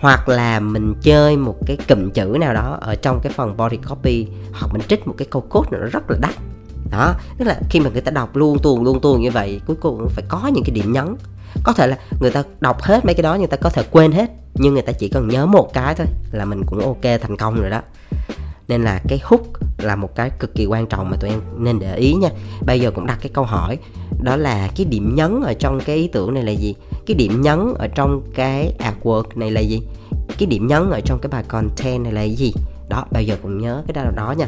Hoặc 0.00 0.28
là 0.28 0.60
mình 0.60 0.94
chơi 1.02 1.36
một 1.36 1.56
cái 1.66 1.76
cụm 1.88 2.10
chữ 2.10 2.36
nào 2.40 2.54
đó 2.54 2.78
ở 2.80 2.94
trong 2.94 3.20
cái 3.22 3.32
phần 3.32 3.56
body 3.56 3.76
copy, 3.76 4.26
hoặc 4.52 4.72
mình 4.72 4.82
trích 4.88 5.06
một 5.06 5.14
cái 5.18 5.28
câu 5.30 5.42
code 5.42 5.68
nó 5.72 5.86
rất 5.86 6.10
là 6.10 6.16
đắt. 6.20 6.34
Đó, 6.90 7.14
tức 7.38 7.44
là 7.44 7.60
khi 7.70 7.80
mà 7.80 7.90
người 7.90 8.00
ta 8.00 8.10
đọc 8.10 8.36
luôn 8.36 8.58
tuồng 8.58 8.84
luôn 8.84 9.00
tuồng 9.00 9.20
như 9.20 9.30
vậy, 9.30 9.60
cuối 9.66 9.76
cùng 9.80 10.08
phải 10.08 10.24
có 10.28 10.50
những 10.54 10.64
cái 10.64 10.74
điểm 10.74 10.92
nhấn. 10.92 11.16
Có 11.62 11.72
thể 11.72 11.86
là 11.86 11.98
người 12.20 12.30
ta 12.30 12.42
đọc 12.60 12.82
hết 12.82 13.04
mấy 13.04 13.14
cái 13.14 13.22
đó, 13.22 13.34
người 13.34 13.46
ta 13.46 13.56
có 13.56 13.70
thể 13.70 13.82
quên 13.90 14.12
hết 14.12 14.30
nhưng 14.54 14.72
người 14.74 14.82
ta 14.82 14.92
chỉ 14.92 15.08
cần 15.08 15.28
nhớ 15.28 15.46
một 15.46 15.70
cái 15.74 15.94
thôi 15.94 16.06
là 16.32 16.44
mình 16.44 16.62
cũng 16.66 16.80
ok 16.80 17.20
thành 17.20 17.36
công 17.36 17.60
rồi 17.60 17.70
đó. 17.70 17.82
Nên 18.68 18.82
là 18.82 19.00
cái 19.08 19.20
hook 19.22 19.42
là 19.78 19.96
một 19.96 20.14
cái 20.14 20.30
cực 20.38 20.54
kỳ 20.54 20.66
quan 20.66 20.86
trọng 20.86 21.10
mà 21.10 21.16
tụi 21.16 21.30
em 21.30 21.40
nên 21.58 21.78
để 21.78 21.96
ý 21.96 22.14
nha. 22.14 22.28
Bây 22.66 22.80
giờ 22.80 22.90
cũng 22.90 23.06
đặt 23.06 23.18
cái 23.20 23.30
câu 23.34 23.44
hỏi 23.44 23.78
đó 24.22 24.36
là 24.36 24.68
cái 24.76 24.86
điểm 24.86 25.14
nhấn 25.14 25.40
ở 25.42 25.54
trong 25.54 25.80
cái 25.80 25.96
ý 25.96 26.08
tưởng 26.08 26.34
này 26.34 26.42
là 26.42 26.52
gì? 26.52 26.74
Cái 27.06 27.14
điểm 27.14 27.42
nhấn 27.42 27.74
ở 27.78 27.88
trong 27.94 28.22
cái 28.34 28.74
artwork 28.78 29.24
này 29.34 29.50
là 29.50 29.60
gì? 29.60 29.82
Cái 30.38 30.46
điểm 30.46 30.66
nhấn 30.66 30.90
ở 30.90 31.00
trong 31.00 31.18
cái 31.22 31.30
bài 31.30 31.44
content 31.48 32.02
này 32.02 32.12
là 32.12 32.22
gì? 32.22 32.52
Đó 32.88 33.06
bây 33.10 33.26
giờ 33.26 33.36
cũng 33.42 33.58
nhớ 33.58 33.82
cái 33.86 34.04
đó 34.04 34.10
đó 34.16 34.34
nha. 34.38 34.46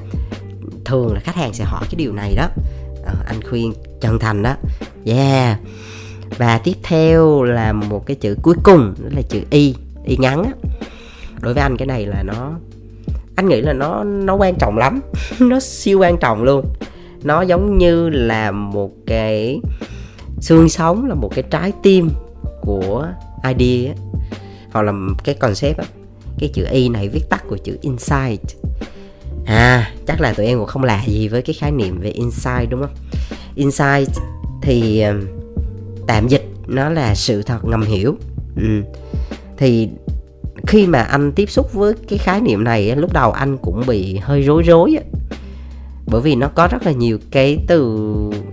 Thường 0.85 1.15
là 1.15 1.21
khách 1.21 1.37
hàng 1.37 1.55
sẽ 1.55 1.65
hỏi 1.65 1.85
cái 1.91 1.95
điều 1.97 2.13
này 2.13 2.35
đó. 2.35 2.49
À, 3.07 3.15
anh 3.27 3.43
khuyên 3.51 3.73
chân 4.01 4.19
thành 4.19 4.43
đó. 4.43 4.55
Yeah. 5.05 5.59
Và 6.39 6.59
tiếp 6.59 6.77
theo 6.83 7.43
là 7.43 7.73
một 7.73 8.07
cái 8.07 8.17
chữ 8.17 8.37
cuối 8.43 8.55
cùng 8.63 8.95
đó 9.03 9.09
là 9.17 9.23
chữ 9.23 9.41
y 9.51 9.75
y 10.05 10.17
ngắn 10.17 10.43
á. 10.43 10.51
Đối 11.41 11.55
với 11.55 11.63
anh 11.63 11.77
cái 11.77 11.87
này 11.87 12.07
là 12.07 12.23
nó, 12.23 12.53
anh 13.37 13.49
nghĩ 13.49 13.61
là 13.61 13.73
nó 13.73 14.05
nó 14.05 14.35
quan 14.35 14.55
trọng 14.59 14.79
lắm. 14.79 15.01
Nó 15.39 15.61
siêu 15.61 15.99
quan 15.99 16.17
trọng 16.19 16.43
luôn. 16.43 16.65
Nó 17.23 17.43
giống 17.43 17.79
như 17.79 18.09
là 18.09 18.51
một 18.51 18.91
cái 19.07 19.61
xương 20.41 20.69
sống, 20.69 21.07
là 21.07 21.15
một 21.15 21.31
cái 21.35 21.45
trái 21.51 21.73
tim 21.83 22.11
của 22.61 23.09
idea 23.49 23.93
á. 23.93 23.95
Hoặc 24.73 24.83
là 24.83 24.93
cái 25.25 25.35
concept 25.35 25.79
á. 25.79 25.85
Cái 26.39 26.51
chữ 26.55 26.67
y 26.71 26.89
này, 26.89 27.09
viết 27.09 27.23
tắt 27.31 27.45
của 27.49 27.57
chữ 27.57 27.79
insight. 27.81 28.41
À 29.47 29.91
chắc 30.07 30.21
là 30.21 30.33
tụi 30.33 30.47
em 30.47 30.59
cũng 30.59 30.67
không 30.67 30.85
lạ 30.85 31.03
gì 31.07 31.29
với 31.29 31.43
cái 31.43 31.55
khái 31.55 31.71
niệm 31.71 32.01
về 32.01 32.11
insight, 32.11 32.71
đúng 32.71 32.81
không? 32.81 32.95
Insight 33.55 34.09
thì 34.63 35.03
um, 35.03 35.21
tạm 36.07 36.29
dịch, 36.29 36.45
nó 36.67 36.89
là 36.89 37.15
sự 37.15 37.43
thật 37.43 37.65
ngầm 37.65 37.83
hiểu. 37.83 38.17
Ừ 38.57 38.83
thì 39.57 39.89
khi 40.67 40.87
mà 40.87 41.01
anh 41.01 41.33
tiếp 41.33 41.51
xúc 41.51 41.73
với 41.73 41.95
cái 42.09 42.19
khái 42.19 42.41
niệm 42.41 42.65
này 42.65 42.97
lúc 42.97 43.13
đầu 43.13 43.31
anh 43.31 43.57
cũng 43.59 43.83
bị 43.87 44.17
hơi 44.17 44.43
rối 44.43 44.63
rối 44.63 44.97
bởi 46.07 46.21
vì 46.21 46.35
nó 46.35 46.49
có 46.49 46.69
rất 46.71 46.87
là 46.87 46.93
nhiều 46.93 47.19
cái 47.31 47.59
từ 47.67 48.09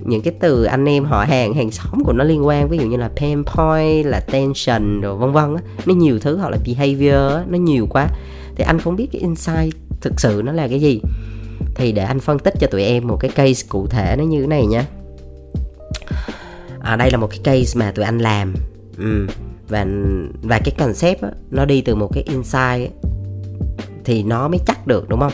những 0.06 0.22
cái 0.22 0.34
từ 0.40 0.64
anh 0.64 0.86
em 0.86 1.06
họ 1.06 1.26
hàng 1.30 1.54
hàng 1.54 1.72
xóm 1.72 2.04
của 2.06 2.14
nó 2.14 2.24
liên 2.24 2.48
quan 2.48 2.70
ví 2.70 2.78
dụ 2.78 2.88
như 2.88 2.98
là 2.98 3.10
pain 3.16 3.44
point 3.44 4.06
là 4.06 4.20
tension 4.20 5.02
rồi 5.02 5.16
vân 5.16 5.32
vân 5.32 5.56
nó 5.86 5.94
nhiều 5.94 6.20
thứ 6.20 6.38
hoặc 6.38 6.50
là 6.50 6.58
behavior 6.66 7.50
nó 7.50 7.58
nhiều 7.58 7.88
quá. 7.90 8.08
Thì 8.56 8.64
anh 8.64 8.80
không 8.80 8.96
biết 8.96 9.08
cái 9.12 9.22
insight 9.22 9.76
thực 10.02 10.20
sự 10.20 10.42
nó 10.46 10.52
là 10.52 10.68
cái 10.68 10.80
gì. 10.80 11.02
Thì 11.76 11.92
để 11.92 12.04
anh 12.04 12.20
phân 12.20 12.40
tích 12.40 12.54
cho 12.60 12.68
tụi 12.68 12.84
em 12.84 13.08
một 13.08 13.18
cái 13.20 13.32
case 13.32 13.68
cụ 13.70 13.88
thể 13.88 14.16
nó 14.18 14.24
như 14.24 14.42
thế 14.42 14.48
này 14.48 14.66
nha. 14.66 14.86
À, 16.80 16.96
đây 16.96 17.12
là 17.12 17.18
một 17.18 17.28
cái 17.28 17.40
case 17.44 17.80
mà 17.80 17.92
tụi 17.92 18.06
anh 18.06 18.20
làm. 18.20 18.54
Ừ 18.98 19.28
và 19.72 19.86
và 20.42 20.60
cái 20.66 20.76
concept 20.78 21.22
á, 21.22 21.30
nó 21.52 21.66
đi 21.66 21.82
từ 21.82 21.96
một 21.96 22.10
cái 22.14 22.24
insight 22.24 22.92
thì 24.06 24.24
nó 24.24 24.48
mới 24.48 24.60
chắc 24.68 24.88
được 24.88 25.10
đúng 25.10 25.20
không? 25.20 25.34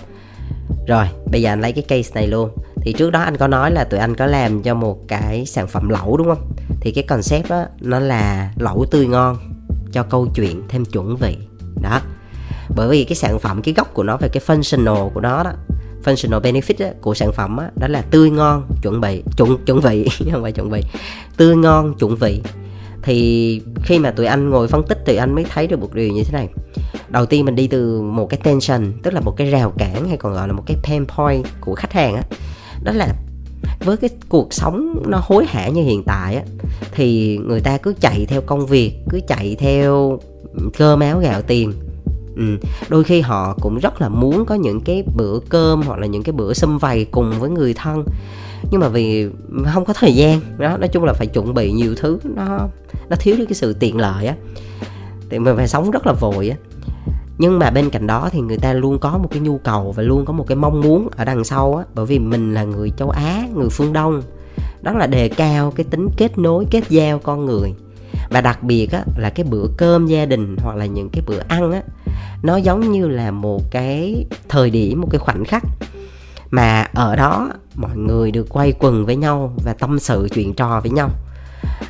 Rồi 0.88 1.06
bây 1.32 1.42
giờ 1.42 1.52
anh 1.52 1.62
lấy 1.62 1.72
cái 1.72 1.84
case 1.84 2.12
này 2.16 2.28
luôn. 2.28 2.50
Thì 2.82 2.94
trước 2.94 3.10
đó 3.10 3.20
anh 3.20 3.38
có 3.38 3.48
nói 3.48 3.72
là 3.72 3.84
tụi 3.84 4.00
anh 4.00 4.16
có 4.16 4.26
làm 4.26 4.64
cho 4.64 4.74
một 4.74 5.08
cái 5.08 5.46
sản 5.46 5.68
phẩm 5.68 5.90
lẩu 5.90 6.18
đúng 6.18 6.28
không? 6.28 6.52
Thì 6.82 6.92
cái 6.92 7.04
concept 7.04 7.50
đó 7.50 7.66
nó 7.82 8.00
là 8.00 8.54
lẩu 8.56 8.86
tươi 8.92 9.08
ngon 9.08 9.38
cho 9.92 10.04
câu 10.04 10.28
chuyện 10.36 10.64
thêm 10.70 10.86
chuẩn 10.86 11.16
vị. 11.16 11.38
Đó. 11.82 12.02
Bởi 12.76 12.90
vì 12.90 13.04
cái 13.04 13.16
sản 13.16 13.40
phẩm 13.40 13.62
cái 13.62 13.74
gốc 13.74 13.94
của 13.94 14.04
nó 14.04 14.18
về 14.18 14.30
cái 14.30 14.44
functional 14.48 15.10
của 15.10 15.22
nó 15.22 15.44
đó 15.44 15.54
functional 16.04 16.42
benefit 16.42 16.76
đó, 16.80 16.88
của 17.02 17.14
sản 17.14 17.32
phẩm 17.32 17.58
đó, 17.58 17.64
đó 17.76 17.88
là 17.88 18.02
tươi 18.02 18.30
ngon 18.30 18.68
chuẩn 18.82 19.02
bị 19.02 19.24
chuẩn 19.38 19.58
chuẩn 19.66 19.80
vị 19.80 20.08
không 20.32 20.42
phải 20.42 20.52
chuẩn 20.52 20.70
bị 20.70 20.82
tươi 21.38 21.56
ngon 21.56 21.94
chuẩn 21.94 22.16
vị 22.16 22.42
thì 23.08 23.62
khi 23.84 24.00
mà 24.00 24.12
tụi 24.12 24.26
anh 24.26 24.50
ngồi 24.50 24.68
phân 24.68 24.84
tích, 24.88 25.06
tụi 25.06 25.16
anh 25.16 25.36
mới 25.36 25.46
thấy 25.50 25.68
được 25.68 25.80
một 25.80 25.94
điều 25.94 26.14
như 26.14 26.24
thế 26.24 26.32
này. 26.32 26.48
Đầu 27.10 27.26
tiên 27.26 27.46
mình 27.46 27.56
đi 27.56 27.68
từ 27.68 28.02
một 28.02 28.30
cái 28.30 28.40
tension, 28.44 28.92
tức 29.04 29.14
là 29.14 29.20
một 29.20 29.34
cái 29.38 29.50
rào 29.50 29.74
cản 29.78 30.08
hay 30.08 30.18
còn 30.18 30.34
gọi 30.34 30.48
là 30.48 30.54
một 30.54 30.64
cái 30.66 30.78
pain 30.84 31.06
point 31.06 31.46
của 31.62 31.76
khách 31.76 31.94
hàng 31.94 32.16
á. 32.16 32.24
Đó 32.84 32.92
là 32.92 33.14
với 33.80 33.98
cái 33.98 34.10
cuộc 34.30 34.54
sống 34.54 35.04
nó 35.08 35.22
hối 35.24 35.46
hả 35.46 35.68
như 35.68 35.84
hiện 35.84 36.04
tại 36.04 36.36
á, 36.36 36.44
thì 36.92 37.38
người 37.38 37.62
ta 37.62 37.78
cứ 37.78 37.94
chạy 38.00 38.26
theo 38.26 38.42
công 38.42 38.66
việc, 38.66 38.94
cứ 39.10 39.20
chạy 39.28 39.56
theo 39.60 40.20
cơ 40.78 40.96
máu 40.96 41.20
gạo 41.20 41.42
tiền 41.42 41.74
ừ. 42.38 42.68
đôi 42.90 43.04
khi 43.04 43.22
họ 43.22 43.58
cũng 43.62 43.78
rất 43.78 44.02
là 44.02 44.10
muốn 44.10 44.46
có 44.46 44.56
những 44.56 44.82
cái 44.82 45.04
bữa 45.16 45.40
cơm 45.50 45.82
hoặc 45.82 46.00
là 46.00 46.08
những 46.08 46.24
cái 46.24 46.34
bữa 46.34 46.54
xâm 46.54 46.78
vầy 46.78 47.06
cùng 47.06 47.34
với 47.40 47.50
người 47.50 47.74
thân. 47.74 48.04
Nhưng 48.72 48.82
mà 48.82 48.88
vì 48.90 49.30
không 49.74 49.86
có 49.86 49.94
thời 49.94 50.16
gian, 50.16 50.40
đó, 50.58 50.78
nói 50.78 50.88
chung 50.88 51.04
là 51.04 51.14
phải 51.14 51.28
chuẩn 51.28 51.54
bị 51.54 51.72
nhiều 51.72 51.96
thứ, 51.96 52.20
nó 52.24 52.68
nó 53.10 53.16
thiếu 53.20 53.36
đi 53.38 53.46
cái 53.46 53.54
sự 53.54 53.74
tiện 53.74 53.98
lợi 53.98 54.28
á. 54.28 54.36
Thì 55.30 55.40
mình 55.40 55.58
phải 55.58 55.68
sống 55.68 55.92
rất 55.92 56.08
là 56.08 56.14
vội 56.14 56.50
á. 56.50 56.58
Nhưng 57.38 57.60
mà 57.60 57.70
bên 57.72 57.90
cạnh 57.90 58.08
đó 58.08 58.30
thì 58.32 58.40
người 58.40 58.58
ta 58.58 58.74
luôn 58.74 59.00
có 59.00 59.18
một 59.18 59.28
cái 59.32 59.40
nhu 59.40 59.58
cầu 59.58 59.92
và 59.92 60.04
luôn 60.04 60.26
có 60.26 60.34
một 60.34 60.48
cái 60.48 60.56
mong 60.56 60.82
muốn 60.82 61.08
ở 61.18 61.26
đằng 61.26 61.44
sau 61.44 61.76
á. 61.76 61.84
Bởi 61.96 62.06
vì 62.06 62.20
mình 62.20 62.54
là 62.54 62.64
người 62.64 62.92
châu 62.98 63.10
á, 63.10 63.48
người 63.56 63.70
phương 63.70 63.94
đông, 63.94 64.22
đó 64.82 64.92
là 64.94 65.08
đề 65.08 65.30
cao 65.30 65.72
cái 65.76 65.84
tính 65.90 66.08
kết 66.18 66.38
nối, 66.38 66.66
kết 66.72 66.84
giao 66.90 67.20
con 67.20 67.46
người. 67.46 67.74
Và 68.30 68.42
đặc 68.42 68.64
biệt 68.64 68.92
á 68.92 69.04
là 69.18 69.30
cái 69.30 69.46
bữa 69.50 69.68
cơm 69.78 70.08
gia 70.08 70.26
đình 70.26 70.56
hoặc 70.64 70.76
là 70.76 70.86
những 70.86 71.10
cái 71.10 71.24
bữa 71.28 71.40
ăn 71.48 71.72
á 71.72 71.82
nó 72.44 72.58
giống 72.58 72.92
như 72.92 73.08
là 73.08 73.32
một 73.32 73.72
cái 73.72 74.26
thời 74.50 74.70
điểm 74.70 75.02
một 75.02 75.08
cái 75.12 75.20
khoảnh 75.20 75.46
khắc 75.46 75.64
mà 76.52 76.88
ở 76.94 77.16
đó 77.16 77.50
mọi 77.76 77.98
người 77.98 78.32
được 78.32 78.48
quay 78.50 78.74
quần 78.80 79.06
với 79.06 79.16
nhau 79.16 79.54
và 79.66 79.74
tâm 79.74 80.00
sự 80.00 80.28
chuyện 80.34 80.54
trò 80.54 80.82
với 80.82 80.92
nhau. 80.92 81.10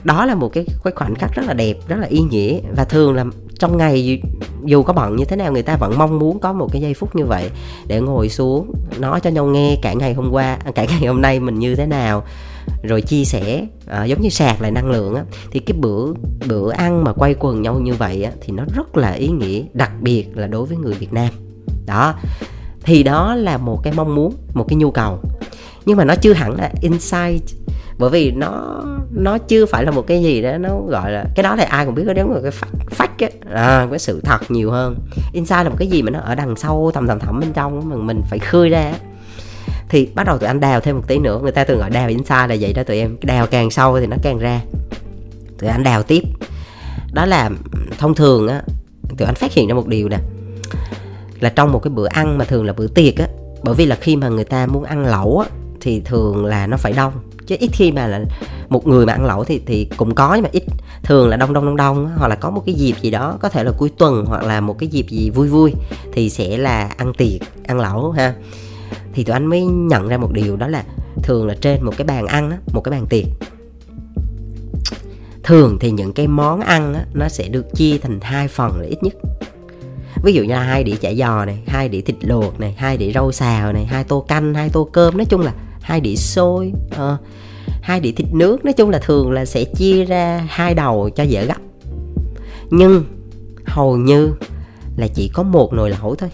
Đó 0.03 0.25
là 0.25 0.35
một 0.35 0.49
cái, 0.53 0.65
cái 0.83 0.93
khoảnh 0.95 1.15
khắc 1.15 1.31
rất 1.33 1.43
là 1.45 1.53
đẹp 1.53 1.77
rất 1.87 1.95
là 1.95 2.07
ý 2.07 2.19
nghĩa 2.19 2.59
và 2.75 2.83
thường 2.83 3.15
là 3.15 3.25
trong 3.59 3.77
ngày 3.77 4.21
dù 4.65 4.83
có 4.83 4.93
bận 4.93 5.15
như 5.15 5.25
thế 5.25 5.35
nào 5.35 5.51
người 5.51 5.63
ta 5.63 5.75
vẫn 5.75 5.97
mong 5.97 6.19
muốn 6.19 6.39
có 6.39 6.53
một 6.53 6.69
cái 6.71 6.81
giây 6.81 6.93
phút 6.93 7.15
như 7.15 7.25
vậy 7.25 7.49
để 7.87 8.01
ngồi 8.01 8.29
xuống 8.29 8.71
nói 8.99 9.19
cho 9.19 9.29
nhau 9.29 9.45
nghe 9.45 9.77
cả 9.81 9.93
ngày 9.93 10.13
hôm 10.13 10.31
qua 10.31 10.57
à, 10.65 10.71
cả 10.75 10.85
ngày 10.89 11.05
hôm 11.07 11.21
nay 11.21 11.39
mình 11.39 11.59
như 11.59 11.75
thế 11.75 11.85
nào 11.85 12.23
rồi 12.84 13.01
chia 13.01 13.25
sẻ 13.25 13.67
à, 13.88 14.06
giống 14.06 14.21
như 14.21 14.30
sạc 14.30 14.62
lại 14.62 14.71
năng 14.71 14.91
lượng 14.91 15.15
á 15.15 15.23
thì 15.51 15.60
cái 15.60 15.77
bữa 15.77 16.13
bữa 16.47 16.71
ăn 16.71 17.03
mà 17.03 17.13
quay 17.13 17.36
quần 17.39 17.62
nhau 17.62 17.80
như 17.80 17.93
vậy 17.93 18.23
á 18.23 18.32
thì 18.41 18.53
nó 18.53 18.63
rất 18.75 18.97
là 18.97 19.12
ý 19.12 19.27
nghĩa 19.27 19.63
đặc 19.73 19.91
biệt 20.01 20.38
là 20.38 20.47
đối 20.47 20.65
với 20.65 20.77
người 20.77 20.93
Việt 20.93 21.13
Nam. 21.13 21.30
Đó 21.86 22.13
thì 22.84 23.03
đó 23.03 23.36
là 23.36 23.58
một 23.58 23.80
cái 23.84 23.93
mong 23.95 24.15
muốn 24.15 24.34
một 24.53 24.65
cái 24.69 24.75
nhu 24.75 24.91
cầu. 24.91 25.19
Nhưng 25.86 25.97
mà 25.97 26.06
nó 26.06 26.15
chưa 26.15 26.34
hẳn 26.34 26.56
là 26.56 26.71
insight 26.82 27.43
bởi 27.99 28.10
vì 28.10 28.32
nó 28.32 28.84
nó 29.12 29.38
chưa 29.38 29.65
phải 29.65 29.84
là 29.84 29.91
một 29.91 30.08
cái 30.08 30.23
gì 30.23 30.41
đó 30.41 30.58
nó 30.58 30.69
gọi 30.88 31.12
là 31.12 31.25
cái 31.36 31.43
đó 31.43 31.56
là 31.56 31.63
ai 31.63 31.86
cũng 31.86 31.95
biết 31.95 32.03
đó 32.06 32.13
là 32.13 32.41
cái 32.41 32.51
phách 32.51 32.69
phách 32.89 33.19
á 33.19 33.27
à, 33.53 33.88
cái 33.89 33.99
sự 33.99 34.21
thật 34.21 34.51
nhiều 34.51 34.71
hơn. 34.71 34.95
Insight 35.34 35.63
là 35.63 35.69
một 35.69 35.75
cái 35.80 35.88
gì 35.88 36.01
mà 36.01 36.12
nó 36.12 36.19
ở 36.19 36.36
đằng 36.36 36.56
sâu 36.56 36.91
thầm 36.93 37.08
thầm 37.08 37.19
thẳm 37.19 37.39
bên 37.39 37.53
trong 37.53 37.89
mà 37.89 37.95
mình 37.95 38.21
phải 38.30 38.39
khơi 38.39 38.69
ra 38.69 38.93
thì 39.89 40.10
bắt 40.15 40.23
đầu 40.28 40.38
tụi 40.38 40.47
anh 40.47 40.60
đào 40.60 40.80
thêm 40.80 40.95
một 40.95 41.04
tí 41.08 41.19
nữa. 41.19 41.39
Người 41.43 41.52
ta 41.52 41.63
thường 41.63 41.80
gọi 41.80 41.89
đào 41.89 42.08
inside 42.10 42.47
là 42.47 42.56
vậy 42.60 42.73
đó. 42.73 42.84
Tụi 42.84 42.97
em 42.97 43.17
đào 43.21 43.47
càng 43.47 43.71
sâu 43.71 44.00
thì 44.00 44.08
nó 44.08 44.17
càng 44.23 44.39
ra. 44.39 44.62
Tụi 45.60 45.69
anh 45.69 45.84
đào 45.84 46.04
tiếp. 46.04 46.23
Đó 47.13 47.26
là 47.26 47.50
thông 47.97 48.15
thường 48.15 48.47
á, 48.47 48.62
tụi 49.17 49.26
anh 49.26 49.36
phát 49.36 49.54
hiện 49.54 49.67
ra 49.67 49.73
một 49.73 49.88
điều 49.88 50.10
nè. 50.10 50.17
Là 51.39 51.50
trong 51.50 51.71
một 51.71 51.80
cái 51.80 51.91
bữa 51.91 52.08
ăn 52.08 52.38
mà 52.38 52.45
thường 52.45 52.65
là 52.65 52.73
bữa 52.73 52.88
tiệc 52.88 53.17
á, 53.17 53.28
bởi 53.63 53.76
vì 53.76 53.86
là 53.86 53.95
khi 53.95 54.15
mà 54.15 54.30
người 54.30 54.43
ta 54.43 54.65
muốn 54.65 54.84
ăn 54.84 55.06
lẩu 55.06 55.39
á, 55.39 55.50
thì 55.82 56.02
thường 56.06 56.45
là 56.45 56.67
nó 56.67 56.78
phải 56.78 56.93
đông. 56.93 57.13
Chứ 57.47 57.56
ít 57.60 57.69
khi 57.73 57.91
mà 57.91 58.08
là 58.08 58.21
một 58.69 58.88
người 58.88 59.06
mà 59.06 59.13
ăn 59.13 59.26
lẩu 59.26 59.43
thì 59.43 59.62
thì 59.65 59.88
cũng 59.97 60.15
có, 60.15 60.34
nhưng 60.34 60.43
mà 60.43 60.50
ít. 60.52 60.63
Thường 61.04 61.30
là 61.30 61.38
đông 61.38 61.54
đông 61.54 61.65
đông 61.65 61.76
đông 61.76 62.12
hoặc 62.17 62.28
là 62.28 62.36
có 62.36 62.50
một 62.50 62.63
cái 62.65 62.76
dịp 62.76 62.95
gì 63.02 63.12
đó, 63.12 63.38
có 63.41 63.50
thể 63.50 63.63
là 63.63 63.71
cuối 63.78 63.91
tuần 63.97 64.26
hoặc 64.26 64.43
là 64.43 64.62
một 64.62 64.80
cái 64.80 64.89
dịp 64.89 65.06
gì 65.10 65.30
vui 65.30 65.47
vui, 65.47 65.73
thì 66.13 66.30
sẽ 66.30 66.58
là 66.58 66.89
ăn 66.97 67.13
tiệc, 67.13 67.41
ăn 67.67 67.80
lẩu 67.80 68.12
ha 68.12 68.34
thì 69.17 69.23
tụi 69.23 69.34
anh 69.34 69.45
mới 69.45 69.65
nhận 69.65 70.08
ra 70.08 70.17
một 70.17 70.32
điều 70.32 70.56
đó 70.56 70.67
là 70.67 70.84
thường 71.23 71.47
là 71.47 71.56
trên 71.62 71.84
một 71.84 71.93
cái 71.97 72.08
bàn 72.08 72.27
ăn 72.27 72.51
á, 72.51 72.58
một 72.73 72.82
cái 72.82 72.91
bàn 72.91 73.06
tiệc. 73.10 73.25
Thường 75.43 75.77
thì 75.80 75.91
những 75.91 76.13
cái 76.13 76.27
món 76.27 76.60
ăn 76.60 76.93
á, 76.93 77.06
nó 77.13 77.30
sẽ 77.30 77.47
được 77.47 77.65
chia 77.75 77.97
thành 77.97 78.19
hai 78.21 78.47
phần 78.47 78.80
là 78.80 78.88
ít 78.88 79.03
nhất. 79.03 79.13
Ví 80.23 80.34
dụ 80.34 80.43
như 80.43 80.53
là 80.53 80.63
hai 80.63 80.84
đĩa 80.84 80.95
chả 80.95 81.13
giò 81.13 81.45
này 81.45 81.60
hai 81.67 81.89
đĩa 81.89 82.01
thịt 82.01 82.15
luộc 82.21 82.60
này 82.60 82.75
hai 82.77 82.97
đĩa 82.97 83.12
rau 83.12 83.32
xào 83.32 83.73
này 83.73 83.86
hai 83.86 84.03
tô 84.03 84.25
canh 84.27 84.53
hai 84.53 84.69
tô 84.69 84.89
cơm. 84.91 85.17
Nói 85.17 85.25
chung 85.25 85.41
là 85.41 85.53
hai 85.82 86.01
đĩa 86.01 86.15
xôi 86.15 86.73
à, 86.97 87.17
hai 87.82 87.99
đĩa 87.99 88.12
thịt 88.12 88.27
nước 88.34 88.65
nói 88.65 88.73
chung 88.73 88.89
là 88.89 88.99
thường 88.99 89.32
là 89.32 89.45
sẽ 89.45 89.63
chia 89.63 90.06
ra 90.06 90.47
hai 90.49 90.73
đầu 90.73 91.10
cho 91.15 91.23
dễ 91.23 91.45
gấp. 91.45 91.58
Nhưng 92.69 93.06
hầu 93.65 93.97
như 93.97 94.32
là 94.97 95.08
chỉ 95.08 95.27
có 95.34 95.43
một 95.43 95.73
nồi 95.73 95.89
lẩu 95.89 96.15
thôi 96.15 96.30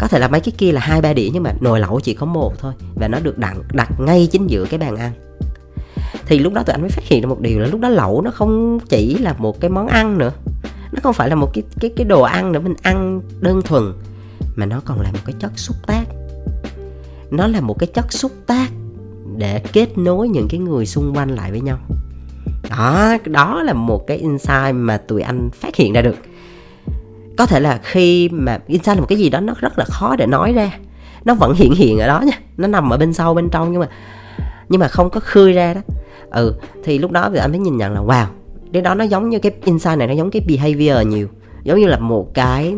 có 0.00 0.08
thể 0.08 0.18
là 0.18 0.28
mấy 0.28 0.40
cái 0.40 0.52
kia 0.58 0.72
là 0.72 0.80
hai, 0.80 1.00
ba 1.00 1.12
đĩa 1.12 1.28
nhưng 1.32 1.42
mà 1.42 1.52
nồi 1.60 1.80
lẩu 1.80 2.00
chỉ 2.00 2.14
có 2.14 2.26
một 2.26 2.58
thôi 2.58 2.72
và 2.94 3.08
nó 3.08 3.18
được 3.20 3.38
đặt 3.38 3.56
đặt 3.72 4.00
ngay 4.00 4.28
chính 4.32 4.46
giữa 4.46 4.64
cái 4.64 4.78
bàn 4.78 4.96
ăn. 4.96 5.12
Thì 6.26 6.38
lúc 6.38 6.52
đó 6.52 6.62
tụi 6.62 6.72
anh 6.72 6.80
mới 6.80 6.90
phát 6.90 7.04
hiện 7.04 7.22
ra 7.22 7.28
một 7.28 7.40
điều 7.40 7.58
là 7.58 7.66
lúc 7.66 7.80
đó 7.80 7.88
lẩu 7.88 8.22
nó 8.22 8.30
không 8.30 8.78
chỉ 8.88 9.18
là 9.18 9.34
một 9.38 9.60
cái 9.60 9.70
món 9.70 9.88
ăn 9.88 10.18
nữa. 10.18 10.32
Nó 10.92 11.00
không 11.02 11.14
phải 11.14 11.28
là 11.28 11.34
một 11.34 11.50
cái 11.54 11.64
cái 11.80 11.90
cái 11.96 12.04
đồ 12.04 12.22
ăn 12.22 12.52
nữa, 12.52 12.60
mình 12.60 12.74
ăn 12.82 13.20
đơn 13.40 13.62
thuần, 13.62 13.92
mà 14.56 14.66
nó 14.66 14.80
còn 14.84 15.00
là 15.00 15.12
một 15.12 15.18
cái 15.24 15.34
chất 15.38 15.52
xúc 15.56 15.76
tác. 15.86 16.04
Nó 17.30 17.46
là 17.46 17.60
một 17.60 17.78
cái 17.78 17.86
chất 17.86 18.12
xúc 18.12 18.32
tác 18.46 18.70
để 19.36 19.62
kết 19.72 19.98
nối 19.98 20.28
những 20.28 20.48
cái 20.48 20.60
người 20.60 20.86
xung 20.86 21.16
quanh 21.16 21.30
lại 21.30 21.50
với 21.50 21.60
nhau. 21.60 21.78
Đó 22.70 23.16
đó 23.24 23.62
là 23.62 23.72
một 23.72 24.06
cái 24.06 24.16
insight 24.16 24.74
mà 24.74 24.96
tụi 24.96 25.22
anh 25.22 25.50
phát 25.50 25.76
hiện 25.76 25.92
ra 25.92 26.02
được 26.02 26.16
có 27.40 27.46
thể 27.46 27.60
là 27.60 27.78
khi 27.82 28.28
mà 28.28 28.58
insight 28.66 28.96
là 28.96 29.00
một 29.00 29.06
cái 29.08 29.18
gì 29.18 29.30
đó 29.30 29.40
nó 29.40 29.54
rất 29.60 29.78
là 29.78 29.84
khó 29.84 30.16
để 30.16 30.26
nói 30.26 30.52
ra. 30.52 30.70
Nó 31.24 31.34
vẫn 31.34 31.54
hiện 31.54 31.74
hiện 31.74 31.98
ở 31.98 32.06
đó 32.06 32.20
nha. 32.20 32.38
Nó 32.56 32.66
nằm 32.66 32.92
ở 32.92 32.96
bên 32.96 33.12
sau 33.12 33.34
bên 33.34 33.48
trong 33.48 33.72
nhưng 33.72 33.80
mà 33.80 33.88
nhưng 34.68 34.80
mà 34.80 34.88
không 34.88 35.10
có 35.10 35.20
khơi 35.20 35.52
ra 35.52 35.74
đó. 35.74 35.80
Ừ 36.30 36.54
thì 36.84 36.98
lúc 36.98 37.10
đó 37.10 37.30
thì 37.32 37.38
anh 37.38 37.50
mới 37.50 37.60
nhìn 37.60 37.76
nhận 37.76 37.92
là, 37.92 38.00
wow, 38.00 38.26
cái 38.72 38.82
đó 38.82 38.94
nó 38.94 39.04
giống 39.04 39.28
như 39.28 39.38
cái 39.38 39.52
insight 39.64 39.98
này, 39.98 40.08
nó 40.08 40.14
giống 40.14 40.30
cái 40.30 40.42
behavior 40.48 41.06
nhiều. 41.06 41.28
Giống 41.64 41.80
như 41.80 41.86
là 41.86 41.98
một 41.98 42.34
cái 42.34 42.74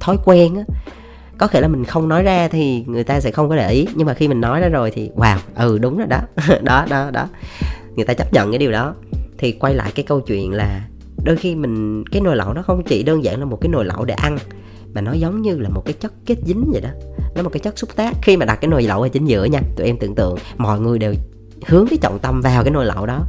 thói 0.00 0.16
quen 0.24 0.56
á. 0.56 0.62
Có 1.38 1.46
thể 1.46 1.60
là 1.60 1.68
mình 1.68 1.84
không 1.84 2.08
nói 2.08 2.22
ra 2.22 2.48
thì 2.48 2.84
người 2.86 3.04
ta 3.04 3.20
sẽ 3.20 3.30
không 3.30 3.48
có 3.48 3.56
để 3.56 3.70
ý. 3.70 3.86
Nhưng 3.94 4.06
mà 4.06 4.14
khi 4.14 4.28
mình 4.28 4.40
nói 4.40 4.60
ra 4.60 4.68
rồi 4.68 4.90
thì, 4.90 5.10
wow 5.16 5.36
ừ 5.56 5.78
đúng 5.78 5.98
rồi 5.98 6.06
đó. 6.06 6.20
Đó 6.62 6.86
đó 6.90 7.10
đó. 7.10 7.28
Người 7.96 8.04
ta 8.04 8.14
chấp 8.14 8.32
nhận 8.32 8.50
cái 8.50 8.58
điều 8.58 8.72
đó. 8.72 8.94
Thì 9.38 9.52
quay 9.52 9.74
lại 9.74 9.92
cái 9.94 10.04
câu 10.04 10.20
chuyện 10.20 10.52
là 10.52 10.80
đôi 11.24 11.36
khi 11.36 11.54
mình 11.54 12.04
cái 12.12 12.20
nồi 12.20 12.36
lẩu 12.36 12.52
nó 12.52 12.62
không 12.62 12.82
chỉ 12.84 13.02
đơn 13.02 13.24
giản 13.24 13.40
là 13.40 13.44
một 13.44 13.58
cái 13.60 13.68
nồi 13.68 13.84
lẩu 13.84 14.04
để 14.04 14.14
ăn 14.14 14.38
mà 14.94 15.00
nó 15.00 15.12
giống 15.12 15.42
như 15.42 15.58
là 15.58 15.68
một 15.68 15.82
cái 15.84 15.92
chất 15.92 16.12
kết 16.26 16.36
dính 16.46 16.64
vậy 16.72 16.80
đó. 16.80 16.88
Nó 17.34 17.42
một 17.42 17.50
cái 17.52 17.60
chất 17.60 17.78
xúc 17.78 17.90
tác. 17.96 18.16
Khi 18.22 18.36
mà 18.36 18.46
đặt 18.46 18.58
cái 18.60 18.68
nồi 18.68 18.82
lẩu 18.82 19.02
ở 19.02 19.08
chính 19.08 19.26
giữa 19.26 19.44
nha 19.44 19.60
tụi 19.76 19.86
em 19.86 19.98
tưởng 19.98 20.14
tượng 20.14 20.36
mọi 20.56 20.80
người 20.80 20.98
đều 20.98 21.14
hướng 21.66 21.86
cái 21.90 21.98
trọng 22.02 22.18
tâm 22.18 22.40
vào 22.40 22.64
cái 22.64 22.70
nồi 22.70 22.86
lẩu 22.86 23.06
đó 23.06 23.20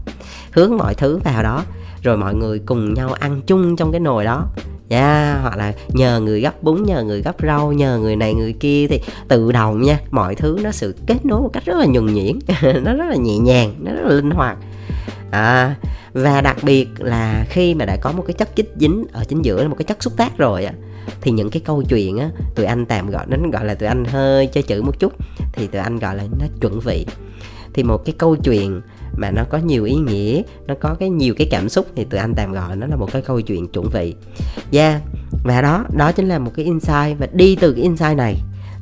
hướng 0.52 0.78
mọi 0.78 0.96
thứ 0.96 1.18
vào 1.18 1.44
đó 1.44 1.64
rồi 2.02 2.18
mọi 2.18 2.36
người 2.36 2.60
cùng 2.60 2.94
nhau 2.94 3.14
ăn 3.14 3.42
chung 3.48 3.76
trong 3.76 3.92
cái 3.92 4.00
nồi 4.00 4.26
đó. 4.26 4.48
Nha 4.90 5.32
yeah, 5.32 5.42
hoặc 5.42 5.58
là 5.58 5.74
nhờ 5.88 6.20
người 6.20 6.42
gấp 6.42 6.64
bún 6.64 6.84
nhờ 6.84 7.04
người 7.04 7.22
gấp 7.22 7.36
rau 7.44 7.74
nhờ 7.74 7.98
người 7.98 8.16
này 8.16 8.34
người 8.34 8.54
kia 8.54 8.88
thì 8.88 9.00
tự 9.28 9.52
động 9.52 9.82
nha 9.82 10.00
mọi 10.12 10.36
thứ 10.36 10.60
nó 10.64 10.72
sự 10.72 10.96
kết 11.08 11.26
nối 11.26 11.42
một 11.42 11.50
cách 11.54 11.66
rất 11.66 11.78
là 11.78 11.86
nhuần 11.86 12.14
nhuyễn 12.14 12.40
nó 12.84 12.94
rất 12.94 13.06
là 13.10 13.16
nhẹ 13.16 13.38
nhàng 13.38 13.74
nó 13.80 13.92
rất 13.92 14.02
là 14.04 14.16
linh 14.16 14.32
hoạt 14.32 14.58
à, 15.36 15.76
và 16.14 16.42
đặc 16.42 16.58
biệt 16.64 16.88
là 16.98 17.46
khi 17.50 17.76
mà 17.76 17.86
đã 17.86 17.98
có 18.02 18.12
một 18.12 18.24
cái 18.28 18.34
chất 18.34 18.50
chích 18.56 18.74
dính 18.76 19.06
ở 19.12 19.24
chính 19.24 19.42
giữa 19.42 19.64
là 19.64 19.68
một 19.70 19.76
cái 19.78 19.86
chất 19.86 20.04
xúc 20.04 20.14
tác 20.18 20.38
rồi 20.38 20.66
á 20.66 20.74
thì 21.22 21.32
những 21.32 21.50
cái 21.50 21.62
câu 21.66 21.84
chuyện 21.84 22.18
á 22.18 22.30
tụi 22.56 22.66
anh 22.66 22.86
tạm 22.86 23.10
gọi 23.10 23.26
nó 23.28 23.38
gọi 23.52 23.66
là 23.66 23.74
tụi 23.74 23.88
anh 23.88 24.06
hơi 24.06 24.48
chơi 24.48 24.64
chữ 24.64 24.82
một 24.82 25.00
chút 25.00 25.14
thì 25.54 25.68
tụi 25.68 25.82
anh 25.82 26.00
gọi 26.00 26.16
là 26.16 26.24
nó 26.40 26.46
chuẩn 26.62 26.80
vị 26.80 27.06
thì 27.74 27.84
một 27.84 28.06
cái 28.06 28.16
câu 28.18 28.36
chuyện 28.36 28.82
mà 29.18 29.32
nó 29.32 29.44
có 29.50 29.58
nhiều 29.58 29.84
ý 29.84 29.96
nghĩa 29.96 30.42
nó 30.68 30.76
có 30.80 30.96
cái 31.00 31.10
nhiều 31.10 31.34
cái 31.38 31.48
cảm 31.52 31.70
xúc 31.70 31.88
thì 31.96 32.04
tụi 32.04 32.20
anh 32.20 32.34
tạm 32.36 32.54
gọi 32.54 32.76
nó 32.76 32.88
là 32.88 32.96
một 32.96 33.12
cái 33.12 33.22
câu 33.22 33.42
chuyện 33.42 33.68
chuẩn 33.68 33.90
vị 33.90 34.16
yeah. 34.72 35.02
và 35.44 35.62
đó 35.62 35.86
đó 35.98 36.12
chính 36.12 36.28
là 36.28 36.40
một 36.40 36.52
cái 36.56 36.66
insight 36.66 37.20
và 37.20 37.28
đi 37.34 37.56
từ 37.56 37.74
cái 37.74 37.84
insight 37.84 38.18
này 38.18 38.36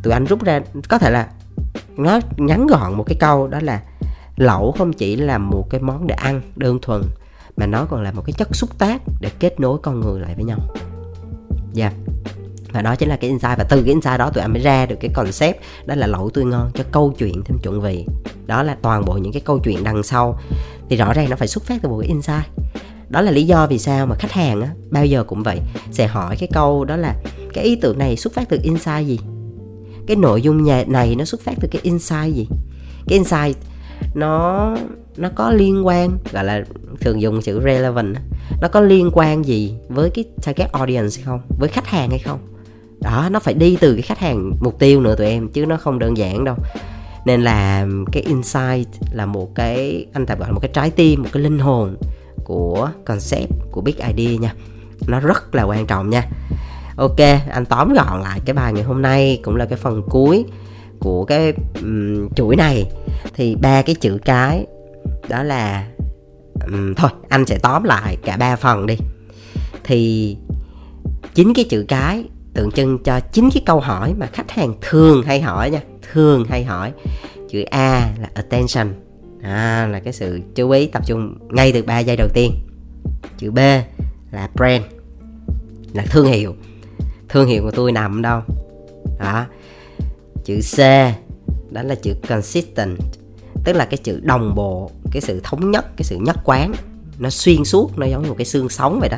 tụi 0.04 0.14
anh 0.14 0.26
rút 0.26 0.44
ra 0.44 0.62
có 0.90 0.98
thể 0.98 1.12
là 1.12 1.28
nó 1.98 2.20
ngắn 2.38 2.68
gọn 2.68 2.94
một 2.94 3.04
cái 3.04 3.16
câu 3.20 3.48
đó 3.48 3.60
là 3.62 3.82
lẩu 4.36 4.72
không 4.72 4.94
chỉ 4.94 5.16
là 5.16 5.38
một 5.38 5.70
cái 5.70 5.82
món 5.82 6.08
để 6.08 6.16
ăn 6.16 6.42
đơn 6.56 6.80
thuần, 6.82 7.02
mà 7.58 7.66
nó 7.68 7.86
còn 7.86 8.02
là 8.02 8.12
một 8.12 8.22
cái 8.26 8.34
chất 8.38 8.56
xúc 8.56 8.78
tác 8.78 9.02
để 9.22 9.30
kết 9.40 9.60
nối 9.60 9.80
con 9.84 10.00
người 10.00 10.20
lại 10.22 10.36
với 10.36 10.46
nhau. 10.46 10.60
Dạ. 11.74 11.86
Yeah. 11.86 11.94
và 12.74 12.82
đó 12.82 12.96
chính 12.96 13.10
là 13.10 13.16
cái 13.16 13.30
insight, 13.30 13.58
và 13.58 13.64
từ 13.70 13.82
cái 13.82 13.90
insight 13.90 14.20
đó 14.20 14.30
tụi 14.30 14.42
em 14.42 14.54
mới 14.54 14.62
ra 14.62 14.86
được 14.86 14.96
cái 15.00 15.12
concept, 15.14 15.62
đó 15.86 15.96
là 15.96 16.08
lẩu 16.08 16.30
tươi 16.30 16.46
ngon 16.46 16.72
cho 16.74 16.84
câu 16.92 17.14
chuyện 17.18 17.44
thêm 17.46 17.58
chuẩn 17.64 17.82
vị. 17.82 18.06
Đó 18.46 18.64
là 18.64 18.78
toàn 18.82 19.06
bộ 19.06 19.14
những 19.14 19.34
cái 19.34 19.42
câu 19.46 19.60
chuyện 19.60 19.84
đằng 19.84 20.04
sau. 20.04 20.40
Thì 20.90 20.96
rõ 20.98 21.14
ràng 21.14 21.30
nó 21.30 21.36
phải 21.36 21.48
xuất 21.48 21.64
phát 21.64 21.82
từ 21.82 21.90
một 21.90 21.98
cái 22.00 22.08
insight. 22.08 22.46
Đó 23.10 23.22
là 23.22 23.32
lý 23.32 23.44
do 23.44 23.68
vì 23.68 23.80
sao 23.80 24.06
mà 24.06 24.16
khách 24.16 24.32
hàng 24.32 24.62
á, 24.62 24.70
bao 24.90 25.06
giờ 25.06 25.24
cũng 25.24 25.44
vậy, 25.44 25.60
sẽ 25.92 26.08
hỏi 26.08 26.36
cái 26.40 26.50
câu 26.54 26.86
đó 26.86 26.96
là, 26.96 27.16
cái 27.54 27.64
ý 27.64 27.76
tưởng 27.76 27.98
này 27.98 28.18
xuất 28.18 28.34
phát 28.34 28.50
từ 28.50 28.60
insight 28.64 29.08
gì? 29.08 29.20
Cái 30.08 30.18
nội 30.18 30.42
dung 30.42 30.64
nhà, 30.64 30.84
này 30.88 31.16
nó 31.16 31.26
xuất 31.26 31.42
phát 31.42 31.54
từ 31.62 31.68
cái 31.72 31.82
insight 31.84 32.36
gì? 32.36 32.48
Cái 33.08 33.20
insight 33.20 33.58
nó 34.14 34.76
nó 35.18 35.30
có 35.36 35.52
liên 35.52 35.88
quan, 35.88 36.18
gọi 36.32 36.44
là 36.44 36.64
thường 37.02 37.22
dùng 37.22 37.42
chữ 37.42 37.62
relevant 37.66 38.16
nó 38.62 38.68
có 38.68 38.82
liên 38.82 39.10
quan 39.14 39.46
gì 39.46 39.76
với 39.90 40.10
cái 40.10 40.26
target 40.44 40.72
audience 40.72 41.16
hay 41.16 41.24
không? 41.26 41.42
Với 41.60 41.70
khách 41.70 41.88
hàng 41.88 42.10
hay 42.10 42.20
không? 42.20 42.40
Đó, 43.02 43.28
nó 43.32 43.40
phải 43.40 43.54
đi 43.54 43.78
từ 43.82 43.94
cái 43.94 44.02
khách 44.02 44.20
hàng 44.20 44.52
mục 44.62 44.80
tiêu 44.80 45.02
nữa 45.02 45.16
tụi 45.16 45.28
em, 45.28 45.48
chứ 45.48 45.66
nó 45.66 45.78
không 45.78 46.00
đơn 46.00 46.18
giản 46.18 46.44
đâu. 46.44 46.56
Nên 47.26 47.42
là 47.42 47.88
cái 48.12 48.24
insight 48.24 48.88
là 49.12 49.26
một 49.26 49.56
cái, 49.56 50.06
anh 50.14 50.26
tạm 50.26 50.40
gọi 50.40 50.50
là 50.50 50.54
một 50.54 50.60
cái 50.60 50.72
trái 50.74 50.90
tim, 50.90 51.24
một 51.24 51.30
cái 51.34 51.44
linh 51.44 51.60
hồn 51.60 51.98
của 52.44 52.90
concept, 53.06 53.52
của 53.72 53.82
big 53.82 53.96
idea 53.98 54.38
nha. 54.40 54.54
Nó 55.08 55.20
rất 55.20 55.56
là 55.56 55.64
quan 55.64 55.88
trọng 55.88 56.10
nha. 56.10 56.28
Ok, 56.96 57.20
anh 57.52 57.66
tóm 57.66 57.94
gọn 57.94 58.22
lại 58.22 58.40
cái 58.46 58.54
bài 58.54 58.74
ngày 58.74 58.84
hôm 58.84 59.02
nay 59.02 59.40
cũng 59.44 59.56
là 59.56 59.66
cái 59.66 59.78
phần 59.78 60.02
cuối 60.10 60.46
của 61.04 61.26
cái 61.26 61.54
um, 61.82 62.30
chuỗi 62.36 62.56
này. 62.56 62.86
Thì 63.34 63.56
ba 63.56 63.82
cái 63.82 63.96
chữ 63.96 64.18
cái 64.26 64.66
đó 65.30 65.44
là 65.44 65.88
um, 66.66 66.94
thôi 66.94 67.10
anh 67.30 67.46
sẽ 67.46 67.58
tóm 67.62 67.84
lại 67.84 68.18
cả 68.24 68.38
ba 68.38 68.56
phần 68.56 68.86
đi. 68.86 68.96
Thì 69.84 70.38
chính 71.34 71.54
cái 71.54 71.66
chữ 71.70 71.86
cái 71.88 72.24
tượng 72.54 72.72
trưng 72.72 73.00
cho 73.04 73.20
chính 73.20 73.50
cái 73.54 73.64
câu 73.66 73.80
hỏi 73.80 74.14
mà 74.18 74.28
khách 74.34 74.52
hàng 74.52 74.74
thường 74.82 75.24
hay 75.24 75.42
hỏi 75.42 75.70
nha 75.70 75.82
thường 76.12 76.46
hay 76.50 76.64
hỏi. 76.64 76.92
Chữ 77.50 77.62
A 77.62 78.12
là 78.22 78.30
attention. 78.34 78.94
À, 79.42 79.88
là 79.92 80.00
cái 80.00 80.14
sự 80.14 80.42
chú 80.56 80.70
ý 80.70 80.88
tập 80.88 81.04
trung 81.06 81.38
ngay 81.50 81.72
từ 81.72 81.84
3 81.84 82.00
giây 82.00 82.16
đầu 82.16 82.28
tiên. 82.34 82.52
Chữ 83.38 83.52
B 83.52 83.58
là 84.32 84.50
brand 84.56 84.84
là 85.94 86.04
thương 86.10 86.26
hiệu. 86.26 86.56
Thương 87.30 87.48
hiệu 87.48 87.64
của 87.64 87.72
tôi 87.72 87.92
nằm 87.92 88.22
đâu? 88.22 88.42
Đó 89.20 89.46
chữ 90.46 90.60
C 90.76 90.78
đó 91.72 91.84
là 91.84 91.96
chữ 91.96 92.14
consistent 92.28 92.98
tức 93.64 93.74
là 93.74 93.86
cái 93.86 93.98
chữ 93.98 94.20
đồng 94.24 94.56
bộ 94.56 94.92
cái 95.12 95.22
sự 95.22 95.42
thống 95.44 95.72
nhất 95.72 95.86
cái 95.98 96.04
sự 96.04 96.18
nhất 96.18 96.38
quán. 96.44 96.74
Nó 97.20 97.30
xuyên 97.30 97.66
suốt 97.66 97.98
nó 97.98 98.06
giống 98.06 98.24
như 98.24 98.30
một 98.30 98.36
cái 98.38 98.46
xương 98.46 98.70
sống 98.70 99.00
vậy 99.00 99.10
đó. 99.10 99.18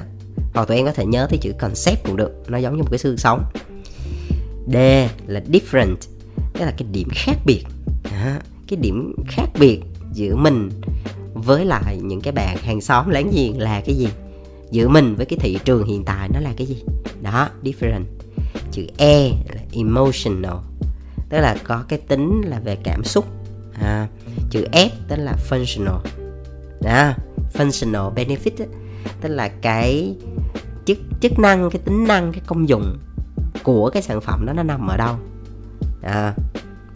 Hoặc 0.53 0.67
tụi 0.67 0.77
em 0.77 0.85
có 0.85 0.91
thể 0.91 1.05
nhớ 1.05 1.27
tới 1.29 1.39
chữ 1.41 1.51
concept 1.59 2.05
cũng 2.05 2.17
được 2.17 2.31
nó 2.47 2.57
giống 2.57 2.75
như 2.75 2.83
một 2.83 2.89
cái 2.91 2.99
xương 2.99 3.17
sống. 3.17 3.43
D 4.67 4.75
là 5.27 5.41
different 5.51 5.95
tức 6.53 6.65
là 6.65 6.73
cái 6.77 6.88
điểm 6.91 7.07
khác 7.11 7.38
biệt. 7.45 7.63
À, 8.11 8.41
cái 8.67 8.79
điểm 8.81 9.15
khác 9.27 9.47
biệt 9.59 9.81
giữa 10.13 10.35
mình 10.35 10.69
với 11.33 11.65
lại 11.65 11.99
những 12.03 12.21
cái 12.21 12.33
bạn 12.33 12.57
hàng 12.57 12.81
xóm 12.81 13.09
láng 13.09 13.31
giềng 13.35 13.59
là 13.59 13.81
cái 13.85 13.95
gì? 13.95 14.07
Giữa 14.71 14.88
mình 14.88 15.15
với 15.15 15.25
cái 15.25 15.39
thị 15.39 15.59
trường 15.65 15.88
hiện 15.88 16.03
tại 16.03 16.29
nó 16.33 16.39
là 16.39 16.53
cái 16.57 16.67
gì? 16.67 16.83
Đó 17.21 17.49
different. 17.63 18.03
Chữ 18.71 18.85
e 18.97 19.29
là 19.29 19.61
emotional 19.73 20.53
tức 21.36 21.41
là 21.41 21.56
có 21.63 21.84
cái 21.88 22.00
tính 22.00 22.41
là 22.45 22.60
về 22.60 22.78
cảm 22.84 23.04
xúc. 23.04 23.26
À, 23.82 24.08
chữ 24.50 24.67
f 24.71 24.89
tức 25.08 25.15
là 25.15 25.36
functional. 25.50 26.00
À, 26.86 27.17
functional 27.54 28.13
benefit 28.13 28.65
tức 29.21 29.30
là 29.30 29.48
cái 29.48 30.15
chức 30.86 30.98
chức 31.21 31.39
năng 31.39 31.69
cái 31.69 31.82
tính 31.86 32.04
năng 32.08 32.32
cái 32.32 32.41
công 32.45 32.69
dụng 32.69 32.98
của 33.63 33.89
cái 33.89 34.04
sản 34.04 34.21
phẩm 34.21 34.45
đó 34.45 34.54
nó 34.54 34.63
nằm 34.63 34.88
ở 34.88 34.98
đâu. 34.98 35.15
À, 36.04 36.34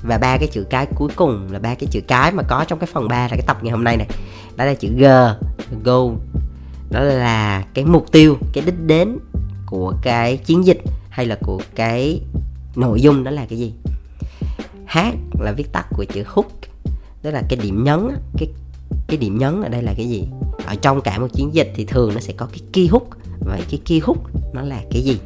và 0.03 0.17
ba 0.17 0.37
cái 0.37 0.47
chữ 0.51 0.65
cái 0.69 0.85
cuối 0.95 1.09
cùng 1.15 1.47
là 1.51 1.59
ba 1.59 1.75
cái 1.75 1.87
chữ 1.91 2.01
cái 2.07 2.31
mà 2.31 2.43
có 2.43 2.65
trong 2.67 2.79
cái 2.79 2.89
phần 2.93 3.07
3 3.07 3.21
là 3.21 3.29
cái 3.29 3.43
tập 3.47 3.57
ngày 3.61 3.71
hôm 3.71 3.83
nay 3.83 3.97
này. 3.97 4.07
Đó 4.55 4.65
là 4.65 4.73
chữ 4.73 4.87
G 4.97 5.03
goal. 5.83 6.13
Đó 6.89 6.99
là 7.01 7.63
cái 7.73 7.85
mục 7.85 8.11
tiêu 8.11 8.37
cái 8.53 8.63
đích 8.65 8.85
đến 8.85 9.17
của 9.65 9.93
cái 10.01 10.37
chiến 10.37 10.65
dịch 10.65 10.81
hay 11.09 11.25
là 11.25 11.37
của 11.41 11.61
cái 11.75 12.21
nội 12.75 13.01
dung 13.01 13.23
đó 13.23 13.31
là 13.31 13.45
cái 13.49 13.59
gì? 13.59 13.73
H 14.89 14.97
là 15.39 15.51
viết 15.51 15.71
tắt 15.71 15.87
của 15.95 16.05
chữ 16.05 16.23
hook. 16.27 16.51
Tức 17.21 17.31
là 17.31 17.43
cái 17.49 17.59
điểm 17.63 17.83
nhấn 17.83 17.99
cái 18.37 18.49
cái 19.07 19.17
điểm 19.17 19.37
nhấn 19.37 19.61
ở 19.61 19.69
đây 19.69 19.83
là 19.83 19.93
cái 19.97 20.09
gì? 20.09 20.27
Ở 20.65 20.75
trong 20.75 21.01
cả 21.01 21.19
một 21.19 21.27
chiến 21.33 21.53
dịch 21.53 21.71
thì 21.75 21.85
thường 21.85 22.13
nó 22.13 22.19
sẽ 22.19 22.33
có 22.33 22.45
cái 22.45 22.59
key 22.73 22.87
hook. 22.87 23.07
Vậy 23.39 23.61
cái 23.69 23.79
key 23.85 23.99
hook 23.99 24.17
nó 24.53 24.61
là 24.61 24.81
cái 24.91 25.01
gì? 25.01 25.19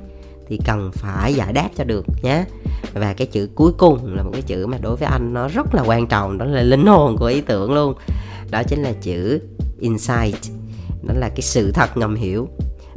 Thì 0.50 0.60
cần 0.66 0.92
phải 0.94 1.34
giải 1.34 1.54
đáp 1.54 1.70
cho 1.76 1.84
được 1.84 2.06
nhé 2.24 2.46
và 2.94 3.14
cái 3.14 3.28
chữ 3.28 3.50
cuối 3.56 3.72
cùng 3.78 4.16
là 4.16 4.24
một 4.24 4.30
cái 4.34 4.42
chữ 4.42 4.68
mà 4.68 4.78
đối 4.78 4.96
với 4.96 5.08
anh 5.08 5.34
nó 5.34 5.48
rất 5.48 5.76
là 5.76 5.84
quan 5.86 6.08
trọng, 6.08 6.38
đó 6.38 6.46
là 6.46 6.62
linh 6.62 6.86
hồn 6.86 7.18
của 7.18 7.26
ý 7.26 7.42
tưởng 7.42 7.74
luôn. 7.74 7.94
Đó 8.52 8.64
chính 8.64 8.82
là 8.84 8.92
chữ 9.02 9.40
insight. 9.80 10.38
Đó 11.04 11.14
là 11.18 11.30
cái 11.30 11.42
sự 11.42 11.72
thật 11.72 11.98
ngầm 11.98 12.16
hiểu 12.16 12.48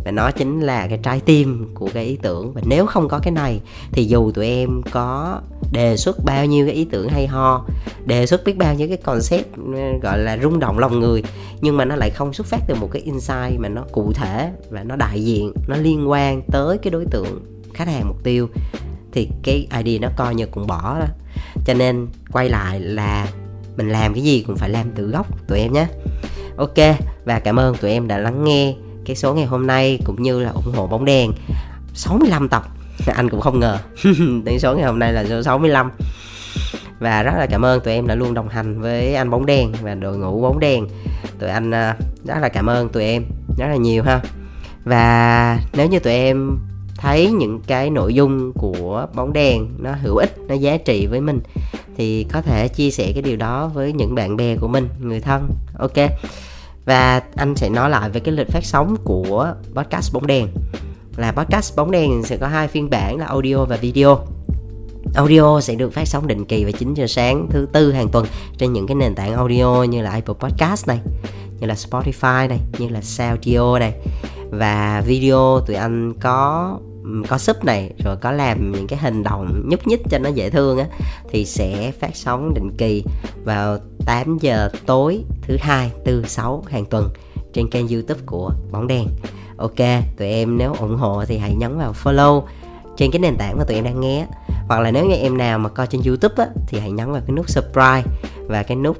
và 0.06 0.12
nó 0.12 0.30
chính 0.30 0.60
là 0.60 0.86
cái 0.86 0.98
trái 1.02 1.20
tim 1.20 1.70
của 1.74 1.88
cái 1.94 2.04
ý 2.04 2.18
tưởng. 2.22 2.52
Và 2.52 2.60
nếu 2.64 2.86
không 2.86 3.08
có 3.08 3.18
cái 3.18 3.32
này, 3.32 3.60
thì 3.92 4.04
dù 4.04 4.32
tụi 4.32 4.46
em 4.46 4.82
có 4.90 5.40
đề 5.72 5.96
xuất 5.96 6.24
bao 6.24 6.46
nhiêu 6.46 6.66
cái 6.66 6.74
ý 6.74 6.84
tưởng 6.84 7.08
hay 7.08 7.26
ho, 7.26 7.64
đề 8.04 8.26
xuất 8.26 8.44
biết 8.44 8.56
bao 8.56 8.74
nhiêu 8.74 8.88
cái 8.88 8.96
concept 8.96 9.46
ờ, 9.56 9.98
gọi 10.02 10.18
là 10.18 10.38
rung 10.42 10.58
động 10.58 10.78
lòng 10.78 11.00
người, 11.00 11.22
nhưng 11.60 11.76
mà 11.76 11.84
nó 11.84 11.96
lại 11.96 12.10
không 12.10 12.32
xuất 12.32 12.46
phát 12.46 12.60
từ 12.66 12.74
một 12.74 12.88
cái 12.92 13.02
insight 13.02 13.58
mà 13.58 13.68
nó 13.68 13.84
cụ 13.92 14.12
thể 14.12 14.50
và 14.70 14.82
nó 14.82 14.96
đại 14.96 15.24
diện, 15.24 15.52
nó 15.68 15.76
liên 15.76 16.10
quan 16.10 16.42
tới 16.52 16.78
cái 16.78 16.90
đối 16.90 17.04
tượng 17.04 17.40
khách 17.74 17.88
hàng 17.88 18.08
mục 18.08 18.24
tiêu, 18.24 18.48
thì 19.12 19.28
cái 19.42 19.68
ID 19.84 20.00
nó 20.00 20.08
coi 20.16 20.34
như 20.34 20.46
cũng 20.46 20.66
bỏ 20.66 20.98
đó. 21.00 21.06
Cho 21.64 21.74
nên 21.74 22.06
quay 22.32 22.48
lại 22.48 22.80
là 22.80 23.28
mình 23.76 23.88
làm 23.88 24.14
cái 24.14 24.22
gì 24.22 24.44
cũng 24.46 24.56
phải 24.56 24.70
làm 24.70 24.90
từ 24.94 25.06
gốc, 25.06 25.46
tụi 25.48 25.58
em 25.58 25.72
nhé. 25.72 25.86
Ok, 26.56 26.78
và 27.24 27.38
cảm 27.38 27.58
ơn 27.58 27.76
tụi 27.76 27.90
em 27.90 28.08
đã 28.08 28.18
lắng 28.18 28.44
nghe 28.44 28.74
cái 29.06 29.16
số 29.16 29.34
ngày 29.34 29.46
hôm 29.46 29.66
nay 29.66 29.98
cũng 30.04 30.22
như 30.22 30.40
là 30.40 30.50
ủng 30.50 30.74
hộ 30.74 30.86
bóng 30.86 31.04
đèn. 31.04 31.32
65 31.94 32.48
tập. 32.48 32.62
Anh 33.16 33.28
cũng 33.28 33.40
không 33.40 33.60
ngờ. 33.60 33.78
Đến 34.44 34.58
số 34.58 34.74
ngày 34.74 34.84
hôm 34.84 34.98
nay 34.98 35.12
là 35.12 35.24
số 35.28 35.42
65 35.42 35.90
và 36.98 37.22
rất 37.22 37.32
là 37.38 37.46
cảm 37.46 37.64
ơn 37.64 37.80
tụi 37.80 37.94
em 37.94 38.06
đã 38.06 38.14
luôn 38.14 38.34
đồng 38.34 38.48
hành 38.48 38.80
với 38.80 39.14
anh 39.14 39.30
bóng 39.30 39.46
đèn 39.46 39.72
và 39.82 39.94
đội 39.94 40.18
ngũ 40.18 40.40
bóng 40.40 40.60
đèn. 40.60 40.86
Tụi 41.38 41.50
anh 41.50 41.70
à, 41.70 41.96
rất 42.24 42.34
là 42.40 42.48
cảm 42.48 42.66
ơn 42.66 42.88
tụi 42.88 43.04
em 43.04 43.24
rất 43.58 43.66
là 43.66 43.76
nhiều 43.76 44.02
ha. 44.02 44.20
Và 44.84 45.60
nếu 45.72 45.88
như 45.88 45.98
tụi 45.98 46.12
em 46.12 46.58
thấy 46.96 47.30
những 47.30 47.60
cái 47.66 47.90
nội 47.90 48.14
dung 48.14 48.52
của 48.52 49.06
bóng 49.14 49.32
đèn 49.32 49.68
nó 49.78 49.92
hữu 49.92 50.16
ích, 50.16 50.38
nó 50.48 50.54
giá 50.54 50.76
trị 50.76 51.06
với 51.06 51.20
mình, 51.20 51.40
thì 51.96 52.26
có 52.32 52.42
thể 52.42 52.68
chia 52.68 52.90
sẻ 52.90 53.12
cái 53.12 53.22
điều 53.22 53.36
đó 53.36 53.70
với 53.74 53.92
những 53.92 54.14
bạn 54.14 54.36
bè 54.36 54.56
của 54.56 54.68
mình, 54.68 54.88
người 55.00 55.20
thân. 55.20 55.48
Ok 55.78 55.96
và 56.86 57.22
anh 57.36 57.56
sẽ 57.56 57.68
nói 57.68 57.90
lại 57.90 58.10
về 58.10 58.20
cái 58.20 58.34
lịch 58.34 58.50
phát 58.50 58.64
sóng 58.64 58.96
của 59.04 59.54
podcast 59.74 60.12
bóng 60.12 60.26
đèn 60.26 60.48
là 61.16 61.32
podcast 61.32 61.76
bóng 61.76 61.90
đèn 61.90 62.22
sẽ 62.24 62.36
có 62.36 62.46
hai 62.46 62.68
phiên 62.68 62.90
bản 62.90 63.16
là 63.16 63.26
audio 63.26 63.64
và 63.64 63.76
video 63.76 64.18
Audio 65.14 65.60
sẽ 65.60 65.74
được 65.74 65.92
phát 65.92 66.08
sóng 66.08 66.26
định 66.26 66.44
kỳ 66.44 66.64
vào 66.64 66.72
9 66.72 66.94
giờ 66.94 67.06
sáng 67.06 67.46
thứ 67.50 67.68
tư 67.72 67.92
hàng 67.92 68.08
tuần 68.08 68.26
trên 68.58 68.72
những 68.72 68.86
cái 68.86 68.94
nền 68.94 69.14
tảng 69.14 69.34
audio 69.34 69.82
như 69.82 70.02
là 70.02 70.10
Apple 70.10 70.34
Podcast 70.34 70.88
này, 70.88 71.00
như 71.60 71.66
là 71.66 71.74
Spotify 71.74 72.48
này, 72.48 72.60
như 72.78 72.88
là 72.88 73.00
Soundio 73.02 73.78
này. 73.78 73.94
Và 74.50 75.02
video 75.06 75.60
tụi 75.66 75.76
anh 75.76 76.14
có 76.20 76.78
có 77.28 77.38
sub 77.38 77.64
này 77.64 77.90
rồi 78.04 78.16
có 78.16 78.32
làm 78.32 78.72
những 78.72 78.86
cái 78.86 78.98
hình 78.98 79.22
động 79.22 79.62
nhúc 79.68 79.86
nhích 79.86 80.00
cho 80.10 80.18
nó 80.18 80.28
dễ 80.28 80.50
thương 80.50 80.78
á 80.78 80.86
thì 81.30 81.44
sẽ 81.44 81.92
phát 82.00 82.16
sóng 82.16 82.54
định 82.54 82.70
kỳ 82.78 83.04
vào 83.44 83.78
8 84.06 84.38
giờ 84.40 84.70
tối 84.86 85.24
thứ 85.46 85.56
hai 85.60 85.90
tư 86.04 86.24
sáu 86.26 86.64
hàng 86.70 86.84
tuần 86.84 87.10
trên 87.52 87.70
kênh 87.70 87.88
youtube 87.88 88.20
của 88.26 88.52
bóng 88.70 88.86
đèn 88.86 89.06
ok 89.56 89.76
tụi 90.16 90.28
em 90.28 90.58
nếu 90.58 90.74
ủng 90.74 90.96
hộ 90.96 91.24
thì 91.24 91.38
hãy 91.38 91.54
nhấn 91.54 91.78
vào 91.78 91.94
follow 92.02 92.42
trên 92.96 93.10
cái 93.10 93.20
nền 93.20 93.36
tảng 93.36 93.58
mà 93.58 93.64
tụi 93.64 93.74
em 93.74 93.84
đang 93.84 94.00
nghe. 94.00 94.26
Hoặc 94.68 94.80
là 94.80 94.90
nếu 94.90 95.04
như 95.04 95.14
em 95.14 95.38
nào 95.38 95.58
mà 95.58 95.68
coi 95.68 95.86
trên 95.86 96.02
youtube 96.06 96.44
á, 96.44 96.46
thì 96.66 96.78
hãy 96.78 96.90
nhấn 96.90 97.12
vào 97.12 97.22
cái 97.26 97.36
nút 97.36 97.48
subscribe 97.48 98.02
và 98.46 98.62
cái 98.62 98.76
nút 98.76 98.96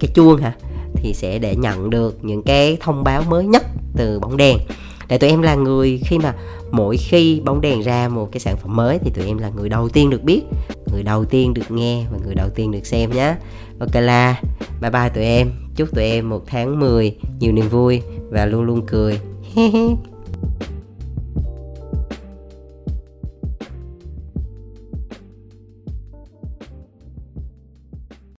cái 0.00 0.10
chuông 0.14 0.36
hả? 0.36 0.52
Thì 0.94 1.14
sẽ 1.14 1.38
để 1.38 1.56
nhận 1.56 1.90
được 1.90 2.24
những 2.24 2.42
cái 2.42 2.76
thông 2.80 3.04
báo 3.04 3.22
mới 3.22 3.44
nhất 3.44 3.62
từ 3.96 4.20
bóng 4.20 4.36
đèn 4.36 4.58
để 5.08 5.18
tụi 5.18 5.30
em 5.30 5.42
là 5.42 5.54
người 5.54 6.00
khi 6.04 6.18
mà 6.18 6.34
mỗi 6.70 6.96
khi 6.96 7.40
bóng 7.44 7.60
đèn 7.60 7.82
ra 7.82 8.08
một 8.08 8.28
cái 8.32 8.40
sản 8.40 8.56
phẩm 8.56 8.76
mới 8.76 8.98
thì 8.98 9.10
tụi 9.10 9.26
em 9.26 9.38
là 9.38 9.48
người 9.48 9.68
đầu 9.68 9.88
tiên 9.88 10.10
được 10.10 10.22
biết, 10.22 10.42
người 10.92 11.02
đầu 11.02 11.24
tiên 11.24 11.54
được 11.54 11.70
nghe 11.70 12.04
và 12.12 12.18
người 12.24 12.34
đầu 12.34 12.48
tiên 12.54 12.70
được 12.70 12.86
xem 12.86 13.10
nhé 13.10 13.34
ok 13.78 13.94
là, 13.94 14.40
bye 14.80 14.90
bye 14.90 15.08
tụi 15.14 15.24
em. 15.24 15.50
Chúc 15.76 15.94
tụi 15.94 16.04
em 16.04 16.28
một 16.28 16.42
tháng 16.46 16.80
10 16.80 17.16
nhiều 17.38 17.52
niềm 17.52 17.68
vui 17.68 18.02
và 18.30 18.46
luôn 18.46 18.62
luôn 18.62 18.86
cười. 18.86 19.20